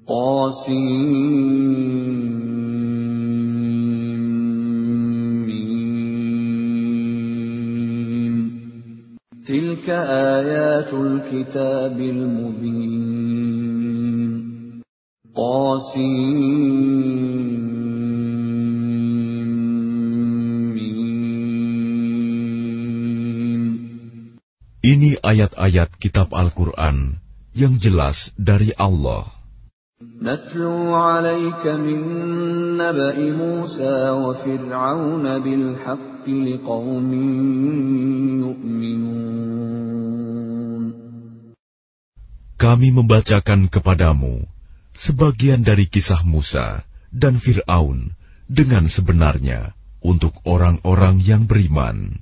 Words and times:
Qasim. 0.07 0.79
Tilka 9.44 9.99
ayatul 9.99 11.28
kitabil 11.28 12.24
mubin. 12.24 12.96
Ini 24.85 25.17
ayat-ayat 25.17 25.98
kitab 25.98 26.30
Al-Quran 26.30 27.17
yang 27.57 27.81
jelas 27.81 28.30
dari 28.38 28.70
Allah. 28.77 29.34
Kami 42.61 42.88
membacakan 42.94 43.66
kepadamu 43.73 44.45
sebagian 45.02 45.66
dari 45.66 45.89
kisah 45.89 46.22
Musa 46.22 46.86
dan 47.09 47.41
Fir'aun 47.41 48.13
dengan 48.45 48.86
sebenarnya 48.86 49.73
untuk 50.05 50.38
orang-orang 50.45 51.17
yang 51.25 51.49
beriman. 51.49 52.22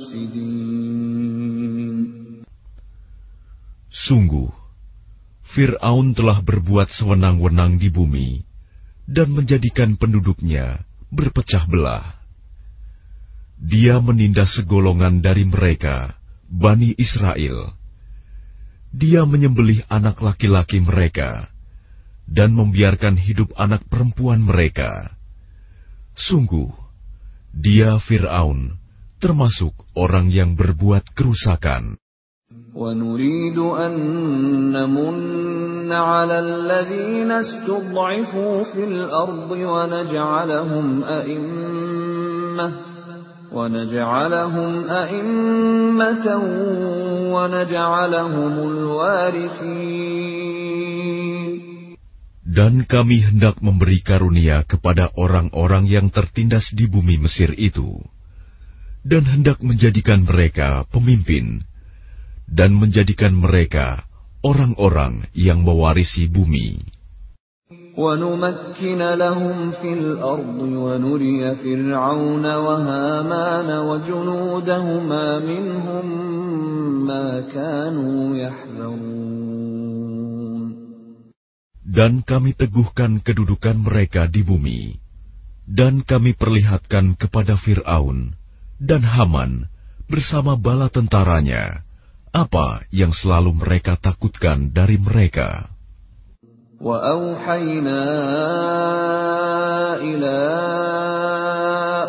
Sungguh, 3.91 4.51
Fir'aun 5.55 6.11
telah 6.11 6.43
berbuat 6.43 6.91
sewenang-wenang 6.91 7.79
di 7.79 7.87
bumi 7.87 8.43
dan 9.07 9.31
menjadikan 9.31 9.95
penduduknya 9.95 10.83
berpecah 11.15 11.63
belah. 11.63 12.19
Dia 13.55 14.03
menindas 14.03 14.51
segolongan 14.59 15.23
dari 15.23 15.47
mereka, 15.47 16.19
Bani 16.51 16.91
Israel. 16.99 17.71
Dia 18.91 19.23
menyembelih 19.23 19.87
anak 19.87 20.19
laki-laki 20.19 20.83
mereka 20.83 21.47
dan 22.27 22.51
membiarkan 22.51 23.15
hidup 23.15 23.55
anak 23.55 23.87
perempuan 23.87 24.43
mereka. 24.43 25.15
Sungguh, 26.19 26.67
dia 27.55 27.95
Fir'aun 28.03 28.80
termasuk 29.22 29.72
orang 29.96 30.28
yang 30.28 30.54
berbuat 30.54 31.12
kerusakan. 31.16 31.98
ونريد 32.76 33.58
أن 33.58 33.92
نمن 34.72 35.92
على 35.92 36.38
الذين 36.38 37.30
استضعفوا 37.32 38.62
في 38.62 38.84
الأرض 38.84 39.50
ونجعلهم 39.50 41.04
أئمة 41.04 42.72
ونجعلهم 43.52 44.72
أئمة 44.84 46.26
ونجعلهم 47.34 48.52
الوارثين 48.70 50.06
Dan 52.56 52.88
kami 52.88 53.20
hendak 53.20 53.60
memberi 53.60 54.00
karunia 54.00 54.64
kepada 54.64 55.12
orang-orang 55.12 55.84
yang 55.92 56.08
tertindas 56.08 56.72
di 56.72 56.88
bumi 56.88 57.20
Mesir 57.20 57.52
itu, 57.52 58.00
dan 59.06 59.22
hendak 59.22 59.62
menjadikan 59.62 60.26
mereka 60.26 60.82
pemimpin, 60.90 61.62
dan 62.50 62.74
menjadikan 62.74 63.34
mereka 63.38 64.02
orang-orang 64.42 65.30
yang 65.34 65.62
mewarisi 65.62 66.26
bumi. 66.26 66.96
ونمكن 67.96 69.00
لهم 69.00 69.70
في 69.80 69.90
الأرض 69.92 70.60
ونري 70.60 71.54
فرعون 71.54 72.44
وهامان 72.44 73.68
وجنودهما 73.88 75.26
منهم 75.38 76.06
ما 77.08 77.40
كانوا 77.40 78.36
يحذرون 78.36 79.16
Dan 81.96 82.20
kami 82.20 82.52
teguhkan 82.52 83.24
kedudukan 83.24 83.80
mereka 83.80 84.28
di 84.28 84.44
bumi, 84.44 85.00
dan 85.64 86.04
kami 86.04 86.36
perlihatkan 86.36 87.16
kepada 87.16 87.56
Fir'aun 87.56 88.36
dan 88.80 89.02
Haman 89.02 89.68
bersama 90.06 90.54
bala 90.54 90.92
tentaranya 90.92 91.82
apa 92.30 92.84
yang 92.92 93.16
selalu 93.16 93.56
mereka 93.56 93.96
takutkan 93.96 94.70
dari 94.70 95.00
mereka. 95.00 95.72
وأوحينا 96.76 98.04
إلى 99.96 100.40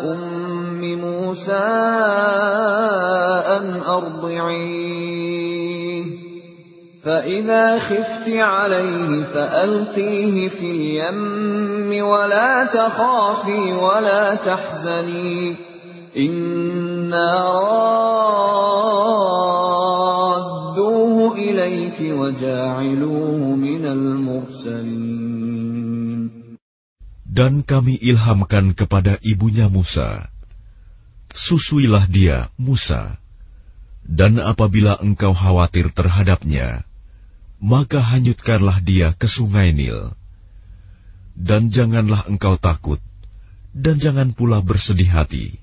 أم 0.04 0.84
موسى 1.00 1.68
أن 3.48 3.80
أرضعيه 3.80 5.08
فإذا 7.04 7.78
خفت 7.78 8.28
عليه 8.28 9.24
فألقيه 9.24 10.48
في 10.48 10.70
اليم 10.70 12.04
ولا 12.04 12.64
تخافي 12.64 13.72
ولا 13.72 14.34
تحزني 14.34 15.56
dan 27.33 27.65
kami 27.65 27.97
ilhamkan 27.97 28.77
kepada 28.77 29.17
ibunya 29.25 29.65
Musa, 29.65 30.29
Susuilah 31.33 32.05
dia, 32.05 32.53
Musa, 32.61 33.17
dan 34.05 34.37
apabila 34.37 35.01
engkau 35.01 35.33
khawatir 35.33 35.89
terhadapnya, 35.97 36.85
maka 37.57 38.05
hanyutkanlah 38.05 38.85
dia 38.85 39.17
ke 39.17 39.25
sungai 39.25 39.73
Nil. 39.73 40.13
Dan 41.33 41.73
janganlah 41.73 42.29
engkau 42.29 42.61
takut, 42.61 43.01
dan 43.73 43.97
jangan 43.97 44.37
pula 44.37 44.61
bersedih 44.61 45.09
hati. 45.09 45.62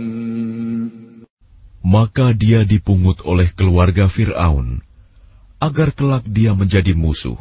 Maka 1.90 2.34
dia 2.34 2.66
dipungut 2.66 3.22
oleh 3.22 3.46
keluarga 3.54 4.10
Fir'aun, 4.10 4.82
agar 5.62 5.94
kelak 5.94 6.26
dia 6.26 6.50
menjadi 6.50 6.98
musuh, 6.98 7.38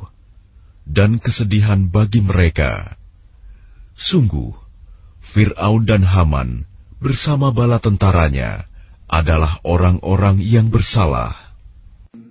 dan 0.86 1.18
kesedihan 1.18 1.90
bagi 1.90 2.22
mereka. 2.22 2.94
Sungguh, 3.98 4.54
Fir'aun 5.34 5.90
dan 5.90 6.06
Haman 6.06 6.70
bersama 7.02 7.50
bala 7.50 7.82
tentaranya 7.82 8.70
adalah 9.10 9.58
orang-orang 9.66 10.42
yang 10.46 10.70
bersalah. 10.70 11.46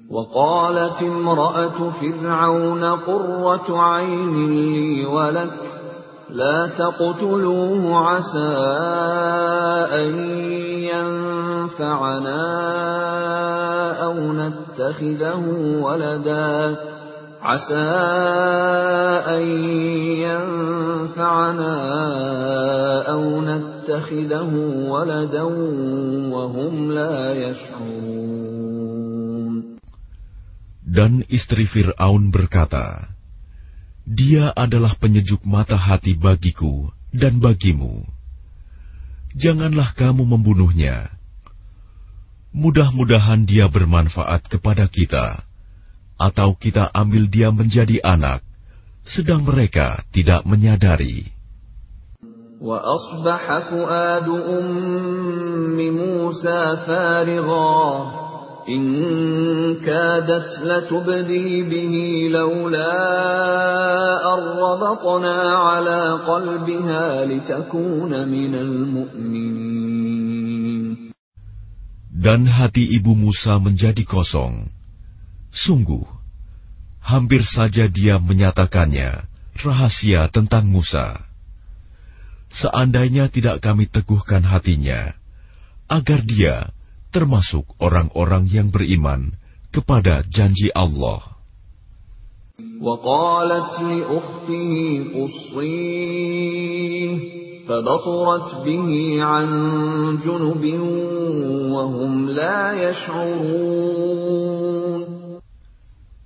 وقالت 0.05 1.03
امرأة 1.03 1.79
فرعون 2.01 2.85
قرة 2.85 3.69
عين 3.69 4.35
لي 4.73 5.05
ولك 5.05 5.78
لا 6.34 6.68
تقتلوه 6.78 7.98
عسى 7.98 8.54
أن 9.94 10.14
ينفعنا 10.94 12.46
أو 14.04 14.34
نتخذه 14.34 15.44
ولدا. 15.82 16.78
عسى 17.42 17.90
أن 19.28 19.42
ينفعنا 20.28 21.76
أو 23.10 23.42
نتخذه 23.42 24.52
ولدا 24.90 25.44
وهم 26.34 26.92
لا 26.92 27.34
يشعرون. 27.34 27.90
Dan 30.90 31.22
istri 31.30 31.70
Fir'aun 31.70 32.34
berkata, 32.34 33.19
Dia 34.09 34.53
adalah 34.53 34.95
penyejuk 35.01 35.41
mata 35.49 35.81
hati 35.81 36.13
bagiku 36.13 36.93
dan 37.09 37.41
bagimu. 37.41 38.05
Janganlah 39.35 39.97
kamu 39.97 40.29
membunuhnya. 40.29 41.09
Mudah-mudahan 42.55 43.49
dia 43.49 43.67
bermanfaat 43.67 44.47
kepada 44.47 44.87
kita, 44.87 45.43
atau 46.21 46.55
kita 46.55 46.87
ambil 46.95 47.27
dia 47.27 47.51
menjadi 47.51 47.99
anak, 48.05 48.47
sedang 49.03 49.43
mereka 49.43 50.07
tidak 50.15 50.47
menyadari. 50.47 51.35
وأصبح 52.65 53.59
فؤاد 53.59 54.29
أم 54.29 55.77
موسى 55.77 56.77
فارغا 56.87 58.25
إن 58.69 58.85
كادت 59.85 60.51
لتبدي 60.65 61.63
به 61.69 61.95
لولا 62.33 62.97
أن 64.35 64.41
ربطنا 64.41 65.37
على 65.53 66.01
قلبها 66.25 67.25
لتكون 67.25 68.29
من 68.29 68.55
المؤمنين 68.55 70.05
Dan 72.25 72.49
hati 72.49 72.89
ibu 72.97 73.13
Musa 73.13 73.61
menjadi 73.61 74.01
kosong. 74.09 74.73
Sungguh, 75.53 76.09
hampir 77.05 77.45
saja 77.45 77.85
dia 77.85 78.17
menyatakannya 78.17 79.29
rahasia 79.61 80.33
tentang 80.33 80.65
Musa. 80.65 81.21
Seandainya 82.49 83.29
tidak 83.29 83.61
kami 83.61 83.93
teguhkan 83.93 84.41
hatinya, 84.41 85.13
agar 85.85 86.25
dia 86.25 86.73
termasuk 87.15 87.63
orang-orang 87.79 88.51
yang 88.51 88.75
beriman 88.75 89.39
kepada 89.71 90.27
janji 90.27 90.75
Allah. 90.75 91.35
وقالت 92.85 93.73
لأخته 93.83 94.73
قصيه 95.15 97.19
فبصرت 97.67 98.49
به 98.65 98.89
عن 99.23 99.49
جنب 100.23 100.65
وهم 101.75 102.31
لا 102.31 102.91
يشعرون 102.91 105.05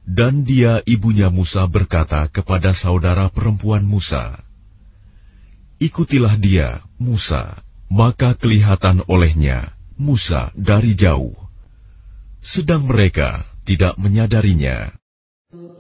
Dan 0.08 0.42
dia 0.42 0.82
ibunya 0.82 1.30
Musa 1.30 1.62
berkata 1.70 2.26
kepada 2.26 2.74
saudara 2.74 3.30
perempuan 3.30 3.86
Musa, 3.86 4.42
Ikutilah 5.78 6.34
dia, 6.42 6.82
Musa, 6.98 7.62
maka 7.86 8.34
kelihatan 8.34 9.06
olehnya 9.06 9.78
Musa 10.02 10.54
dari 10.54 10.94
jauh. 10.94 11.34
Sedang 12.38 12.86
mereka 12.86 13.44
tidak 13.66 13.98
menyadarinya. 13.98 14.98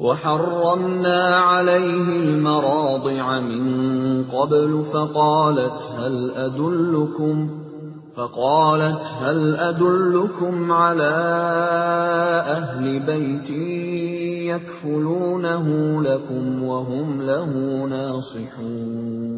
وحرمنا 0.00 1.36
عليه 1.36 2.08
المراضع 2.24 3.40
من 3.40 3.64
قبل 4.24 4.84
فقالت 4.92 5.78
هل 5.98 6.30
أدلكم 6.30 7.36
فقالت 8.16 9.02
هل 9.22 9.56
أدلكم 9.56 10.72
على 10.72 11.14
أهل 12.58 13.06
بيت 13.06 13.50
يكفلونه 14.50 15.66
لكم 16.02 16.62
وهم 16.62 17.22
له 17.22 17.50
ناصحون 17.86 19.28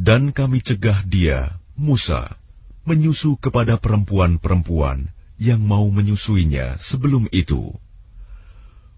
Dan 0.00 0.32
kami 0.32 0.64
cegah 0.64 1.04
dia, 1.04 1.60
Musa, 1.76 2.40
menyusu 2.85 3.35
kepada 3.41 3.81
perempuan-perempuan 3.81 5.09
yang 5.41 5.59
mau 5.59 5.85
menyusuinya 5.89 6.79
sebelum 6.85 7.27
itu. 7.33 7.73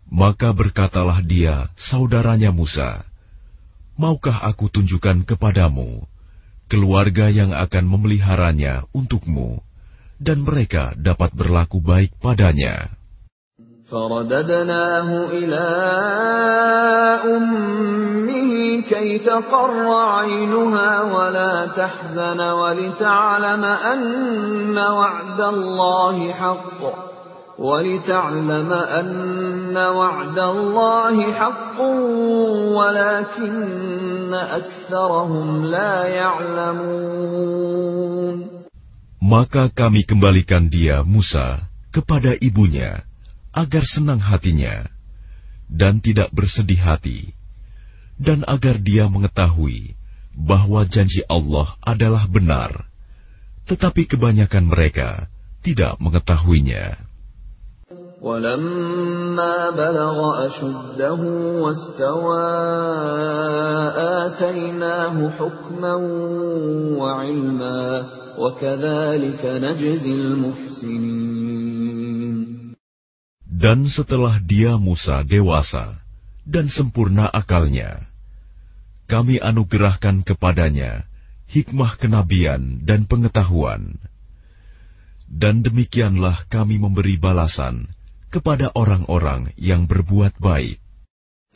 Maka 0.08 0.56
berkatalah 0.56 1.20
dia, 1.24 1.72
saudaranya 1.76 2.54
Musa, 2.54 3.04
Maukah 3.98 4.46
aku 4.46 4.70
tunjukkan 4.70 5.26
kepadamu 5.26 6.06
keluarga 6.68 7.32
yang 7.32 7.56
akan 7.56 7.88
memeliharanya 7.88 8.86
untukmu, 8.92 9.64
dan 10.20 10.44
mereka 10.44 10.94
dapat 11.00 11.32
berlaku 11.34 11.80
baik 11.80 12.14
padanya?' 12.20 12.97
فرددناه 13.93 15.09
إلى 15.31 15.67
أمه 17.37 18.53
كي 18.89 19.19
تقر 19.19 19.95
عينها 19.95 21.03
ولا 21.03 21.67
تحزن 21.77 22.41
ولتعلم 22.41 23.65
أن 23.65 24.79
وعد 24.79 25.41
الله 25.41 26.33
حق 26.33 27.13
ولتعلم 27.59 28.73
أن 28.73 29.77
وعد 29.77 30.39
الله 30.39 31.33
حق 31.33 31.81
ولكن 32.79 34.35
أكثرهم 34.35 35.65
لا 35.65 36.07
يعلمون 36.07 37.63
Maka 39.23 39.71
kami 39.71 40.03
kembalikan 40.03 40.67
dia, 40.67 41.07
Musa, 41.07 41.71
kepada 41.95 42.35
ibunya, 42.43 43.06
agar 43.57 43.85
senang 43.85 44.19
hatinya, 44.19 44.89
dan 45.69 46.01
tidak 46.01 46.33
bersedih 46.33 46.81
hati, 46.81 47.37
dan 48.21 48.45
agar 48.49 48.81
dia 48.81 49.09
mengetahui 49.09 49.97
bahwa 50.33 50.85
janji 50.89 51.21
Allah 51.29 51.77
adalah 51.85 52.25
benar, 52.29 52.89
tetapi 53.69 54.09
kebanyakan 54.09 54.65
mereka 54.69 55.29
tidak 55.61 55.97
mengetahuinya. 56.01 57.13
ولما 58.23 59.71
بلغ 59.71 60.47
أشده 60.47 61.23
واستوى 61.59 62.47
آتيناه 64.23 65.31
حكما 65.31 65.95
وعلما 67.03 68.07
وكذلك 68.39 69.43
نجزي 69.45 70.13
المحسنين 70.15 71.76
dan 73.48 73.88
setelah 73.88 74.44
dia 74.44 74.76
Musa 74.76 75.24
dewasa 75.24 76.04
dan 76.44 76.68
sempurna 76.68 77.32
akalnya, 77.32 78.12
kami 79.08 79.40
anugerahkan 79.40 80.28
kepadanya 80.28 81.08
hikmah 81.48 81.96
kenabian 81.96 82.84
dan 82.84 83.08
pengetahuan. 83.08 83.96
Dan 85.28 85.64
demikianlah 85.64 86.48
kami 86.52 86.80
memberi 86.80 87.16
balasan 87.20 87.88
kepada 88.32 88.72
orang-orang 88.76 89.56
yang 89.56 89.88
berbuat 89.88 90.40
baik. 90.40 90.80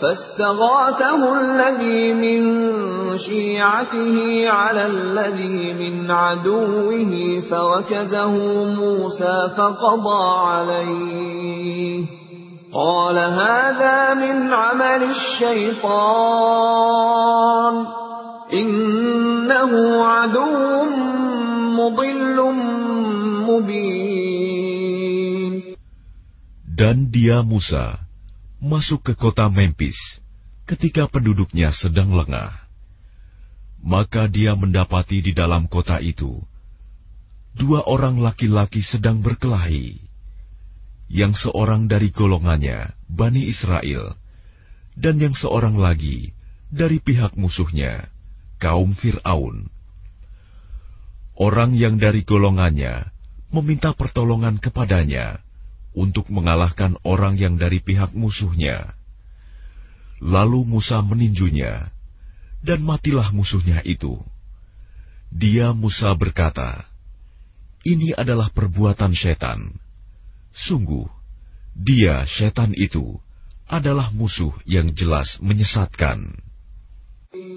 فاستغاثه 0.00 1.40
الذي 1.40 2.12
من 2.12 2.40
شيعته 3.18 4.48
على 4.50 4.86
الذي 4.86 5.72
من 5.72 6.10
عدوه 6.10 7.42
فوكزه 7.50 8.64
موسى 8.64 9.48
فقضى 9.56 10.24
عليه. 10.46 12.04
قال 12.74 13.18
هذا 13.18 14.14
من 14.14 14.52
عمل 14.54 15.02
الشيطان. 15.10 15.98
إنه 18.52 20.04
عدو 20.04 20.84
مضل 21.74 22.52
مبين. 23.48 24.38
Dan 26.78 27.10
dia 27.10 27.42
Musa. 27.42 28.07
Masuk 28.58 29.06
ke 29.06 29.14
kota 29.14 29.46
Memphis 29.46 29.96
ketika 30.66 31.06
penduduknya 31.06 31.70
sedang 31.70 32.10
lengah. 32.10 32.54
Maka 33.78 34.26
dia 34.26 34.58
mendapati 34.58 35.22
di 35.22 35.30
dalam 35.30 35.70
kota 35.70 36.02
itu 36.02 36.42
dua 37.54 37.86
orang 37.86 38.18
laki-laki 38.18 38.82
sedang 38.82 39.22
berkelahi, 39.22 39.98
yang 41.10 41.34
seorang 41.34 41.86
dari 41.86 42.10
golongannya, 42.10 42.94
Bani 43.06 43.46
Israel, 43.46 44.14
dan 44.98 45.18
yang 45.22 45.34
seorang 45.34 45.78
lagi 45.78 46.34
dari 46.70 46.98
pihak 46.98 47.38
musuhnya, 47.38 48.10
kaum 48.58 48.94
Fir'aun. 48.98 49.70
Orang 51.38 51.78
yang 51.78 52.02
dari 52.02 52.26
golongannya 52.26 53.14
meminta 53.54 53.94
pertolongan 53.94 54.58
kepadanya 54.58 55.38
untuk 55.97 56.29
mengalahkan 56.33 56.97
orang 57.05 57.37
yang 57.37 57.55
dari 57.55 57.79
pihak 57.79 58.17
musuhnya. 58.17 58.97
Lalu 60.23 60.65
Musa 60.65 61.01
meninjunya, 61.05 61.93
dan 62.65 62.81
matilah 62.81 63.29
musuhnya 63.29 63.83
itu. 63.85 64.17
Dia 65.33 65.73
Musa 65.73 66.13
berkata, 66.15 66.85
"Ini 67.85 68.15
adalah 68.17 68.49
perbuatan 68.53 69.13
setan. 69.13 69.75
Sungguh, 70.53 71.09
dia 71.73 72.23
setan 72.29 72.71
itu 72.77 73.17
adalah 73.67 74.13
musuh 74.13 74.53
yang 74.65 74.93
jelas 74.93 75.37
menyesatkan." 75.41 76.39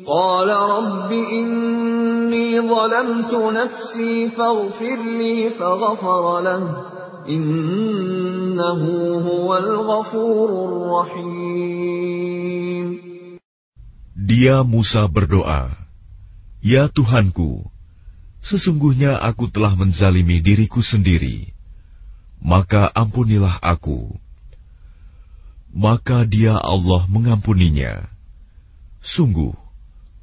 قال 0.06 0.48
رب 0.48 1.12
إني 1.12 2.60
ظلمت 2.60 3.32
نفسي 3.34 4.30
فاغفر 4.32 5.00
لي 5.20 5.50
فغفر 5.50 6.24
له 6.40 6.62
dia 14.15 14.61
Musa 14.61 15.09
berdoa, 15.09 15.73
Ya 16.61 16.85
Tuhanku, 16.93 17.65
sesungguhnya 18.45 19.17
aku 19.17 19.49
telah 19.49 19.73
menzalimi 19.73 20.37
diriku 20.45 20.85
sendiri, 20.85 21.53
maka 22.37 22.89
ampunilah 22.93 23.57
aku. 23.61 24.13
Maka 25.73 26.27
dia 26.27 26.53
Allah 26.53 27.07
mengampuninya. 27.09 28.05
Sungguh, 29.01 29.57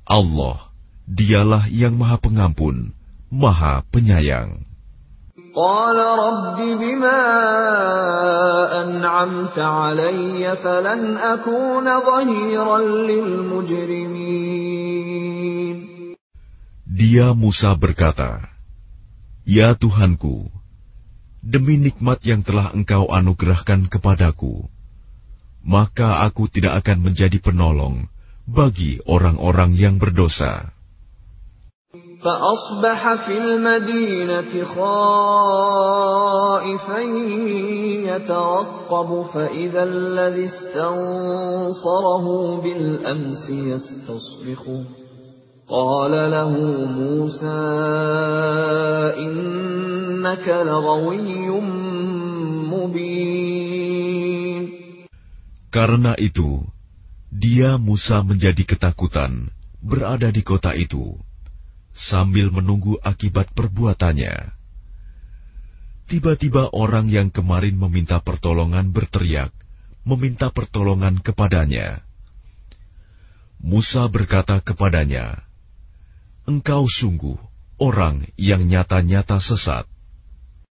Allah, 0.06 0.70
dialah 1.08 1.66
yang 1.72 1.98
maha 1.98 2.20
pengampun, 2.22 2.94
maha 3.32 3.82
penyayang. 3.90 4.62
قال 5.57 5.97
رب 5.97 6.57
بما 6.77 7.21
أنعمت 8.85 9.57
علي 9.59 10.45
فلن 10.61 11.17
أكون 11.17 11.85
ظهيرا 11.85 12.79
للمجرمين 13.09 14.13
Dia 16.93 17.33
Musa 17.33 17.73
berkata, 17.73 18.45
Ya 19.49 19.73
Tuhanku, 19.73 20.53
demi 21.41 21.81
nikmat 21.81 22.21
yang 22.21 22.45
telah 22.45 22.69
engkau 22.69 23.09
anugerahkan 23.09 23.89
kepadaku, 23.89 24.69
maka 25.65 26.21
aku 26.29 26.45
tidak 26.53 26.85
akan 26.85 27.09
menjadi 27.09 27.41
penolong 27.41 28.05
bagi 28.45 29.01
orang-orang 29.09 29.73
yang 29.73 29.97
berdosa. 29.97 30.69
فأصبح 32.27 33.25
في 33.25 33.37
المدينة 33.37 34.63
خائفا 34.63 35.99
يترقب 38.09 39.21
فإذا 39.33 39.83
الذي 39.83 40.45
استنصره 40.45 42.27
بالأمس 42.61 43.49
يستصرخه 43.49 44.83
قال 45.67 46.11
له 46.31 46.51
موسى 46.85 47.61
إنك 49.17 50.47
لغوي 50.47 51.49
مبين 52.71 53.43
Karena 55.73 56.13
itu, 56.21 56.61
dia 57.33 57.81
Musa 57.81 58.21
menjadi 58.21 58.61
ketakutan 58.61 59.49
berada 59.81 60.29
di 60.29 60.45
kota 60.45 60.77
itu 60.77 61.17
sambil 61.98 62.54
menunggu 62.54 62.94
akibat 63.02 63.50
perbuatannya. 63.58 64.54
Tiba-tiba 66.08 66.72
orang 66.72 67.10
yang 67.10 67.28
kemarin 67.28 67.76
meminta 67.76 68.22
pertolongan 68.22 68.94
berteriak, 68.94 69.52
meminta 70.06 70.48
pertolongan 70.48 71.20
kepadanya. 71.20 72.00
Musa 73.58 74.06
berkata 74.06 74.62
kepadanya, 74.62 75.42
"Engkau 76.46 76.86
sungguh 76.86 77.36
orang 77.82 78.24
yang 78.38 78.64
nyata-nyata 78.64 79.42
sesat." 79.42 79.84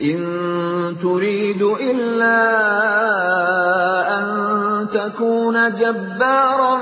إن 0.00 0.96
تريد 1.02 1.62
إلا 1.62 2.40
أن 4.18 4.26
تكون 4.88 5.56
جبارا 5.76 6.76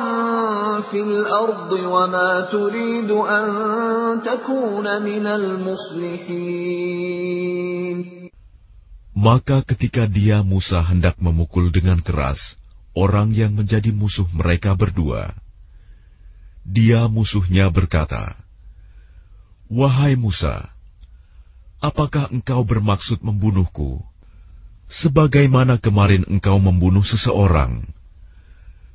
في 0.91 1.01
الأرض 1.03 1.73
وما 1.73 2.41
تريد 2.53 3.11
أن 3.11 3.47
تكون 4.23 5.03
من 5.03 5.27
المصلحين 5.27 6.79
Maka 9.19 9.67
ketika 9.67 10.07
dia 10.07 10.47
Musa 10.47 10.79
hendak 10.79 11.19
memukul 11.19 11.75
dengan 11.75 11.99
keras 11.99 12.39
orang 12.95 13.35
yang 13.35 13.51
menjadi 13.59 13.91
musuh 13.91 14.31
mereka 14.31 14.79
berdua, 14.79 15.35
dia 16.63 17.11
musuhnya 17.11 17.67
berkata, 17.67 18.39
"Wahai 19.67 20.15
Musa, 20.15 20.71
apakah 21.83 22.31
engkau 22.35 22.67
bermaksud 22.67 23.23
membunuhku? 23.23 24.03
Sebagaimana 24.89 25.77
kemarin 25.79 26.25
engkau 26.27 26.57
membunuh 26.57 27.05
seseorang, 27.05 27.85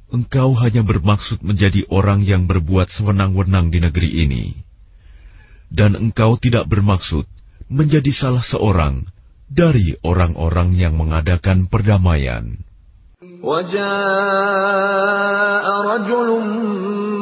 engkau 0.10 0.58
hanya 0.58 0.82
bermaksud 0.82 1.46
menjadi 1.46 1.86
orang 1.94 2.26
yang 2.26 2.50
berbuat 2.50 2.90
sewenang-wenang 2.90 3.70
di 3.70 3.78
negeri 3.78 4.10
ini, 4.26 4.46
dan 5.70 5.94
engkau 5.94 6.38
tidak 6.42 6.66
bermaksud 6.66 7.30
menjadi 7.70 8.10
salah 8.10 8.42
seorang 8.42 9.06
dari 9.46 9.94
orang-orang 10.02 10.74
yang 10.74 10.98
mengadakan 10.98 11.70
perdamaian. 11.70 12.62
وجاء 13.44 13.84
رجل 15.68 16.30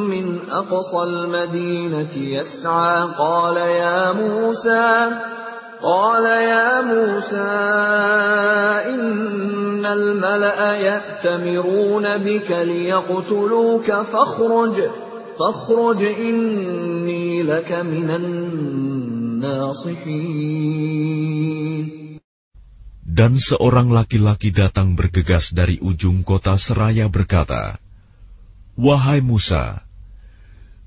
من 0.06 0.26
أقصى 0.50 1.02
المدينة 1.02 2.14
يسعى 2.14 2.98
قال 3.18 3.56
يا 3.56 4.12
موسى 4.12 5.10
قال 5.82 6.24
يا 6.24 6.80
موسى 6.82 7.52
إن 8.94 9.86
الملأ 9.86 10.60
يأتمرون 10.78 12.06
بك 12.18 12.50
ليقتلوك 12.50 13.88
فاخرج 13.90 14.76
فاخرج 15.38 16.02
إني 16.04 17.42
لك 17.42 17.72
من 17.72 18.10
الناصحين 18.10 19.72
Dan 23.12 23.36
seorang 23.36 23.92
laki-laki 23.92 24.56
datang 24.56 24.96
bergegas 24.96 25.52
dari 25.52 25.76
ujung 25.84 26.24
kota 26.24 26.56
seraya 26.56 27.12
berkata, 27.12 27.76
Wahai 28.72 29.20
Musa, 29.20 29.84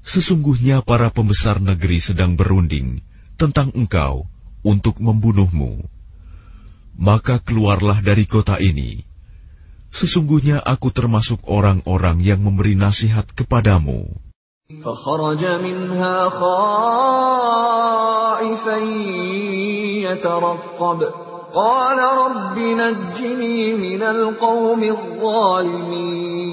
sesungguhnya 0.02 0.82
para 0.82 1.14
pembesar 1.14 1.62
negeri 1.62 2.02
sedang 2.02 2.34
berunding 2.34 2.98
tentang 3.38 3.70
engkau 3.78 4.26
untuk 4.66 4.98
membunuhmu. 4.98 5.86
Maka 6.96 7.44
keluarlah 7.44 8.00
dari 8.02 8.26
kota 8.26 8.58
ini. 8.58 9.04
Sesungguhnya 9.96 10.60
aku 10.60 10.92
termasuk 10.92 11.44
orang-orang 11.48 12.20
yang 12.20 12.44
memberi 12.44 12.76
nasihat 12.76 13.30
kepadamu. 13.32 14.08
فخرج 14.66 15.46
منها 15.46 16.30
خائفا 16.30 16.98
يترقب 20.10 21.00
قال 21.54 22.00
رب 22.26 22.58
نجني 22.58 23.74
من 23.74 24.02
القوم 24.04 24.84
الظالمين 24.84 26.46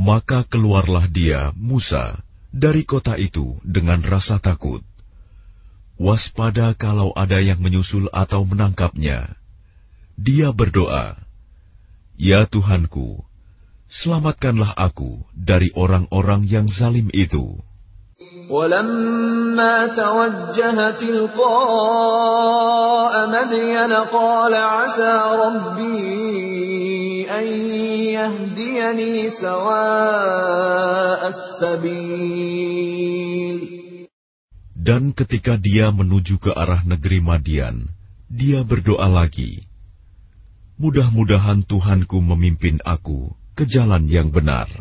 Maka 0.00 0.48
keluarlah 0.48 1.12
dia, 1.12 1.52
Musa, 1.52 2.24
dari 2.48 2.88
kota 2.88 3.20
itu 3.20 3.60
dengan 3.60 4.00
rasa 4.00 4.40
takut. 4.40 4.80
Waspada 6.00 6.72
kalau 6.80 7.12
ada 7.12 7.44
yang 7.44 7.60
menyusul 7.60 8.08
atau 8.08 8.48
menangkapnya. 8.48 9.36
Dia 10.16 10.48
berdoa, 10.56 11.20
Ya 12.16 12.48
Tuhanku, 12.48 13.20
selamatkanlah 13.88 14.76
aku 14.76 15.24
dari 15.36 15.68
orang-orang 15.76 16.44
yang 16.48 16.68
zalim 16.72 17.12
itu. 17.12 17.60
ولما 18.50 19.86
توجه 19.86 20.90
تلقاء 20.90 21.30
مدين 23.30 23.92
قال 23.92 24.54
عسى 24.54 25.22
ربي 25.46 27.30
أن 27.30 27.46
يهديني 28.10 29.30
سواء 29.30 31.28
السبيل 31.28 33.23
Dan 34.84 35.12
ketika 35.12 35.60
dia 35.60 35.92
menuju 35.92 36.40
ke 36.40 36.50
arah 36.56 36.80
negeri 36.88 37.20
Madian, 37.20 37.84
dia 38.30 38.64
berdoa 38.64 39.10
lagi, 39.10 39.70
Mudah-mudahan 40.80 41.60
Tuhanku 41.68 42.24
memimpin 42.24 42.80
aku 42.80 43.28
ke 43.52 43.68
jalan 43.68 44.08
yang 44.08 44.32
benar. 44.32 44.72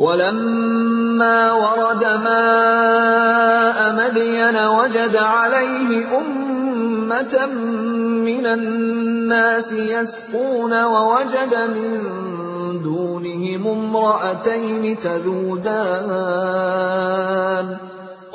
ولما 0.00 1.52
ورد 1.52 2.04
ماء 2.24 3.78
مدين 3.92 4.56
وجد 4.56 5.16
عليه 5.16 6.08
أمة 6.18 7.46
من 8.24 8.46
الناس 8.46 9.72
يسقون 9.72 10.72
ووجد 10.84 11.54
من 11.76 12.00
دونهم 12.82 13.66
امرأتين 13.66 14.98
تذودان 14.98 15.60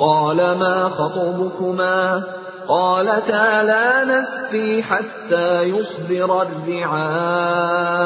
قال 0.00 0.36
ما 0.36 0.88
خطبكما 0.88 2.22
قالتا 2.68 3.62
لا 3.62 4.04
نسقي 4.04 4.82
حتى 4.82 5.62
يصدر 5.62 6.42
الرعاء 6.42 7.96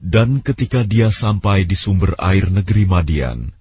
Dan 0.00 0.40
ketika 0.40 0.80
dia 0.88 1.12
sampai 1.12 1.68
di 1.68 1.76
sumber 1.76 2.16
air 2.16 2.48
negeri 2.48 2.88
Madian, 2.88 3.52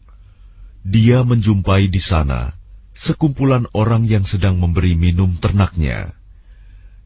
dia 0.79 1.27
menjumpai 1.27 1.91
di 1.91 1.99
sana 1.99 2.55
sekumpulan 2.95 3.67
orang 3.75 4.07
yang 4.07 4.23
sedang 4.23 4.55
memberi 4.55 4.95
minum 4.95 5.35
ternaknya. 5.43 6.15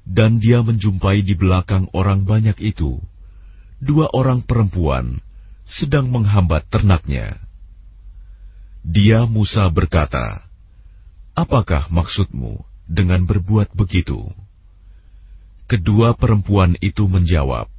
Dan 0.05 0.37
dia 0.37 0.61
menjumpai 0.61 1.25
di 1.25 1.33
belakang 1.33 1.89
orang 1.97 2.29
banyak 2.29 2.61
itu, 2.61 3.01
dua 3.84 4.08
orang 4.16 4.40
perempuan 4.40 5.20
sedang 5.68 6.08
menghambat 6.08 6.64
ternaknya. 6.72 7.36
Dia 8.80 9.28
Musa 9.28 9.68
berkata, 9.68 10.44
Apakah 11.36 11.92
maksudmu? 11.92 12.64
dengan 12.84 13.24
berbuat 13.24 13.72
begitu? 13.72 14.28
Kedua 15.64 16.12
perempuan 16.12 16.76
itu 16.84 17.08
menjawab, 17.08 17.72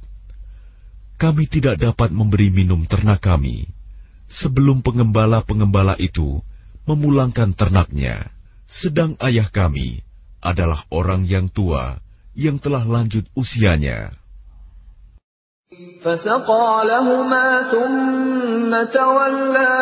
"Kami 1.16 1.46
tidak 1.46 1.78
dapat 1.78 2.10
memberi 2.10 2.50
minum 2.50 2.82
ternak 2.84 3.22
kami 3.22 3.70
sebelum 4.26 4.82
pengembala-pengembala 4.82 5.94
itu 6.02 6.42
memulangkan 6.84 7.54
ternaknya, 7.54 8.34
sedang 8.66 9.14
ayah 9.22 9.46
kami 9.46 10.02
adalah 10.42 10.82
orang 10.90 11.22
yang 11.30 11.46
tua 11.46 12.02
yang 12.34 12.58
telah 12.58 12.82
lanjut 12.82 13.30
usianya." 13.38 14.25
فسقى 16.03 16.69
لهما 16.85 17.47
ثم 17.71 18.71
تولى 18.93 19.77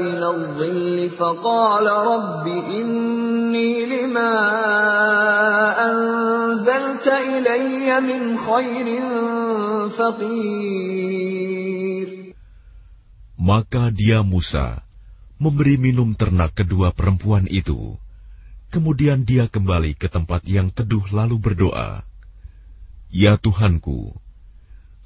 إلى 0.00 0.28
الظل 0.36 1.10
فقال 1.10 1.86
رب 1.86 2.46
إني 2.46 3.72
لما 3.86 4.34
أنزلت 5.90 7.06
إلي 7.06 8.00
من 8.00 8.22
خير 8.38 8.86
فقير 9.98 11.42
Maka 13.42 13.90
dia 13.90 14.22
Musa 14.22 14.86
memberi 15.42 15.74
minum 15.74 16.14
ternak 16.14 16.54
kedua 16.54 16.94
perempuan 16.94 17.50
itu. 17.50 17.98
Kemudian 18.70 19.26
dia 19.26 19.50
kembali 19.50 19.98
ke 19.98 20.06
tempat 20.06 20.46
yang 20.46 20.70
teduh 20.70 21.02
lalu 21.10 21.42
berdoa, 21.42 22.06
Ya 23.10 23.34
Tuhanku, 23.36 24.14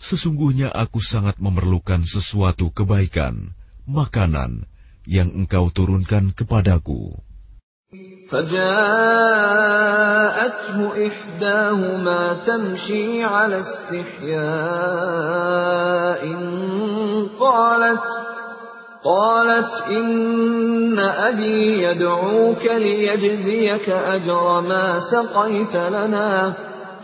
Sesungguhnya 0.01 0.69
aku 0.71 1.01
sangat 1.01 1.41
memerlukan 1.41 2.05
sesuatu 2.05 2.69
kebaikan, 2.71 3.57
makanan 3.89 4.69
yang 5.09 5.33
engkau 5.33 5.73
turunkan 5.73 6.37
kepadaku. 6.37 7.17
فجاءته 8.27 9.47
إحداهما 11.07 12.35
تمشي 12.47 13.25
على 13.25 13.61
استحياء 13.63 14.37
قالت 17.39 18.03
قالت 19.05 19.73
إن 19.91 20.99
أبي 20.99 21.83
يدعوك 21.83 22.67
ليجزيك 22.67 23.91
أجر 23.91 24.61
ما 24.61 25.01
سقيت 25.01 25.77
لنا 25.77 26.57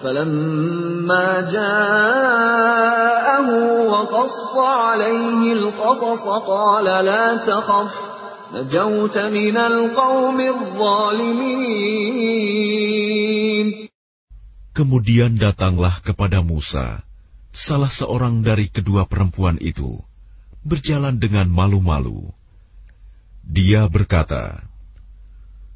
فلما 0.03 1.41
جاءه 1.55 3.49
وقص 3.87 4.57
عليه 4.57 5.53
القصص 5.53 6.25
قال 6.47 6.85
لا 6.85 7.37
تخف 7.47 7.93
نجوت 8.55 9.19
من 9.19 9.57
القوم 9.57 10.41
الظالمين 10.41 11.93
Kemudian 14.73 15.37
datanglah 15.37 16.01
kepada 16.01 16.41
Musa, 16.41 17.05
salah 17.53 17.93
seorang 17.93 18.41
dari 18.41 18.73
kedua 18.73 19.05
perempuan 19.05 19.61
itu, 19.61 20.01
berjalan 20.65 21.21
dengan 21.21 21.45
malu-malu. 21.53 22.33
Dia 23.45 23.85
berkata, 23.93 24.65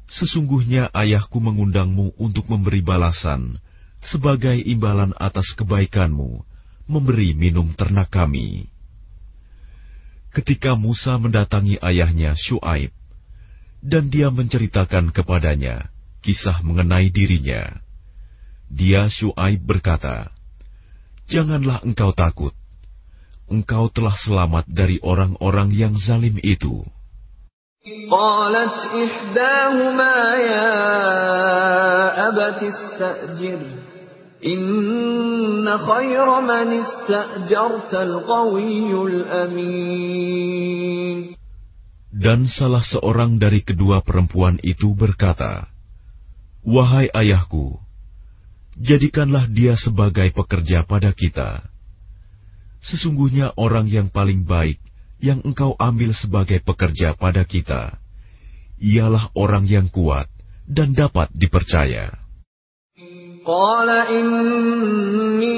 Sesungguhnya 0.09 0.89
ayahku 0.97 1.37
mengundangmu 1.37 2.17
untuk 2.17 2.49
memberi 2.49 2.81
balasan 2.81 3.60
sebagai 4.03 4.55
imbalan 4.61 5.11
atas 5.17 5.51
kebaikanmu, 5.57 6.45
memberi 6.87 7.35
minum 7.35 7.73
ternak 7.75 8.07
kami. 8.13 8.71
Ketika 10.31 10.77
Musa 10.77 11.17
mendatangi 11.17 11.81
ayahnya 11.81 12.37
Shu'aib, 12.37 12.93
dan 13.81 14.09
dia 14.09 14.29
menceritakan 14.29 15.13
kepadanya 15.13 15.89
kisah 16.21 16.61
mengenai 16.61 17.09
dirinya, 17.09 17.79
dia 18.67 19.07
Shu'aib 19.07 19.63
berkata, 19.63 20.29
Janganlah 21.27 21.83
engkau 21.83 22.15
takut, 22.15 22.55
engkau 23.51 23.91
telah 23.91 24.15
selamat 24.15 24.67
dari 24.71 24.99
orang-orang 25.03 25.75
yang 25.75 25.93
zalim 25.99 26.39
itu. 26.39 26.87
قالت 28.11 28.77
إحداهما 28.91 30.15
يا 30.35 30.71
أبت 32.27 32.59
استأجره 32.63 33.80
Inna 34.42 35.78
khaira 35.78 36.42
man 36.42 36.68
al-qawiyul 37.94 39.18
amin. 39.30 41.16
Dan 42.12 42.50
salah 42.50 42.82
seorang 42.82 43.38
dari 43.38 43.62
kedua 43.62 44.02
perempuan 44.02 44.58
itu 44.66 44.94
berkata, 44.98 45.70
Wahai 46.62 47.10
ayahku, 47.10 47.82
jadikanlah 48.78 49.50
dia 49.50 49.74
sebagai 49.74 50.30
pekerja 50.30 50.86
pada 50.86 51.10
kita. 51.10 51.66
Sesungguhnya 52.82 53.54
orang 53.58 53.86
yang 53.90 54.10
paling 54.10 54.46
baik 54.46 54.78
yang 55.22 55.42
engkau 55.46 55.74
ambil 55.78 56.14
sebagai 56.18 56.58
pekerja 56.62 57.14
pada 57.14 57.46
kita, 57.46 57.98
ialah 58.82 59.30
orang 59.38 59.70
yang 59.70 59.86
kuat 59.86 60.26
dan 60.66 60.94
dapat 60.94 61.30
dipercaya. 61.30 62.21
قال 63.46 63.90
إني 63.90 65.52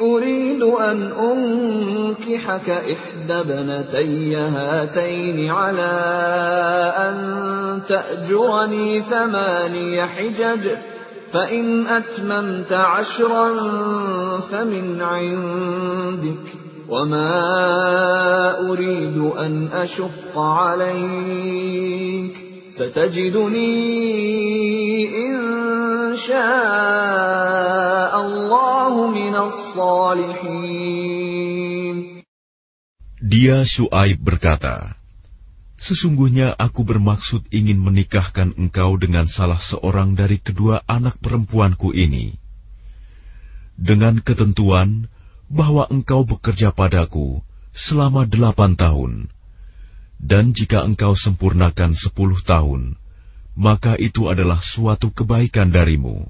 أريد 0.00 0.62
أن 0.62 1.12
أنكحك 1.12 2.70
إحدى 2.70 3.42
بنتي 3.42 4.36
هاتين 4.36 5.50
على 5.50 5.92
أن 6.96 7.82
تأجرني 7.88 9.02
ثماني 9.02 10.06
حجج 10.06 10.70
فإن 11.32 11.86
أتممت 11.86 12.72
عشرا 12.72 13.48
فمن 14.40 15.02
عندك 15.02 16.54
وما 16.88 18.70
أريد 18.70 19.18
أن 19.18 19.68
أشق 19.72 20.38
عليك. 20.38 22.43
ستجدني 22.73 23.75
إن 25.07 25.59
dia 33.19 33.63
Shu'aib 33.63 34.19
berkata, 34.19 34.99
Sesungguhnya 35.79 36.51
aku 36.59 36.83
bermaksud 36.83 37.47
ingin 37.53 37.79
menikahkan 37.79 38.51
engkau 38.59 38.99
dengan 38.99 39.31
salah 39.31 39.61
seorang 39.71 40.17
dari 40.17 40.43
kedua 40.43 40.83
anak 40.89 41.21
perempuanku 41.23 41.95
ini. 41.95 42.35
dengan 43.79 44.19
ketentuan 44.19 45.07
bahwa 45.47 45.87
engkau 45.87 46.27
bekerja 46.27 46.75
padaku 46.75 47.39
selama 47.71 48.27
delapan 48.27 48.75
tahun, 48.75 49.31
dan 50.23 50.51
jika 50.51 50.83
engkau 50.83 51.15
sempurnakan 51.15 51.95
sepuluh 51.95 52.43
tahun, 52.43 52.99
maka 53.55 53.95
itu 53.95 54.27
adalah 54.27 54.59
suatu 54.59 55.15
kebaikan 55.15 55.71
darimu. 55.71 56.27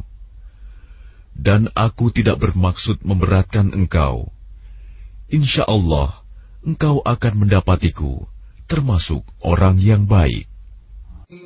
Dan 1.33 1.73
aku 1.73 2.13
tidak 2.13 2.37
bermaksud 2.37 3.01
memberatkan 3.01 3.73
engkau. 3.73 4.29
Insya 5.29 5.65
Allah, 5.65 6.21
engkau 6.61 7.01
akan 7.01 7.33
mendapatiku, 7.45 8.29
termasuk 8.69 9.25
orang 9.41 9.81
yang 9.81 10.05
baik. 10.05 10.49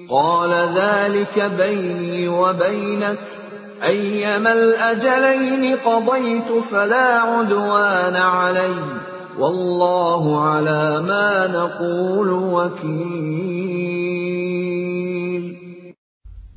قال 0.08 0.52
ذلك 0.80 1.36
بيني 1.60 2.28
وبينك 2.28 3.20
أيما 3.84 4.54
الأجلين 4.54 5.78
قضيت 5.84 6.50
فلا 6.72 7.08
عدوان 7.20 8.16
علي 8.16 9.07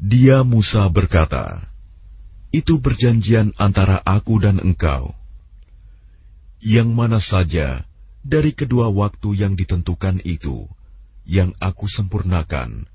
Dia 0.01 0.41
Musa 0.41 0.89
berkata, 0.89 1.61
Itu 2.49 2.81
perjanjian 2.81 3.53
antara 3.61 4.01
aku 4.01 4.41
dan 4.41 4.57
engkau. 4.57 5.13
Yang 6.57 6.89
mana 6.89 7.21
saja 7.21 7.85
dari 8.25 8.57
kedua 8.57 8.89
waktu 8.89 9.37
yang 9.37 9.53
ditentukan 9.53 10.25
itu, 10.25 10.65
yang 11.29 11.53
aku 11.61 11.85
sempurnakan, 11.85 12.89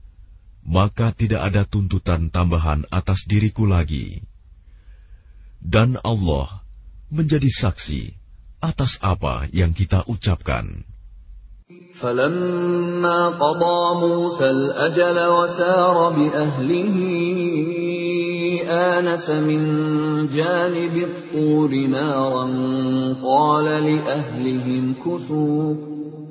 maka 0.67 1.15
tidak 1.15 1.47
ada 1.47 1.63
tuntutan 1.63 2.27
tambahan 2.35 2.83
atas 2.91 3.23
diriku 3.31 3.71
lagi. 3.71 4.19
Dan 5.63 5.95
Allah 6.03 6.67
menjadi 7.07 7.47
saksi 7.47 8.26
atas 8.62 8.98
apa 9.02 9.50
yang 9.52 9.74
kita 9.74 10.06
ucapkan. 10.06 10.92
فلما 12.02 13.30
قضى 13.30 14.00
موسى 14.08 14.50
الأجل 14.50 15.28
وسار 15.28 16.10
بأهله 16.10 16.98
آنس 18.68 19.30
من 19.30 19.62
جانب 20.28 20.96
الطور 20.98 21.72
نارا 21.76 22.46
قال 23.24 23.66
لأهلهم 23.66 24.94
كثوا 25.06 25.76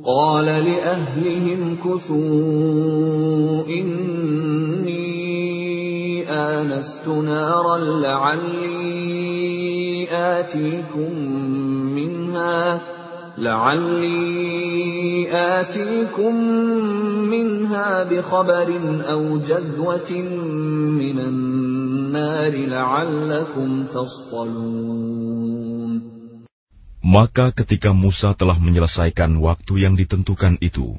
قال 0.06 0.46
لأهلهم 0.46 1.76
كثوا 1.76 3.66
إني 3.68 5.10
آنست 6.30 7.08
نارا 7.08 7.78
لعلي 7.78 8.90
آتيكم 10.10 11.63
منها 12.34 12.80
لعلي 13.38 15.28
آتيكم 15.30 16.34
منها 17.30 18.04
بخبر 18.04 18.68
أو 19.12 19.38
جذوة 19.38 20.12
من 21.02 21.18
النار 21.18 22.52
لعلكم 22.66 23.86
تصطلون 23.86 25.40
Maka 27.00 27.50
ketika 27.56 27.96
Musa 27.96 28.36
telah 28.36 28.60
menyelesaikan 28.60 29.34
waktu 29.40 29.88
yang 29.88 29.96
ditentukan 29.96 30.60
itu, 30.60 30.94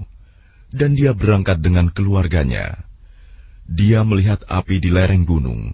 dan 0.74 0.98
dia 0.98 1.14
berangkat 1.14 1.62
dengan 1.62 1.94
keluarganya, 1.94 2.84
dia 3.70 4.02
melihat 4.04 4.44
api 4.50 4.82
di 4.82 4.90
lereng 4.92 5.24
gunung. 5.24 5.72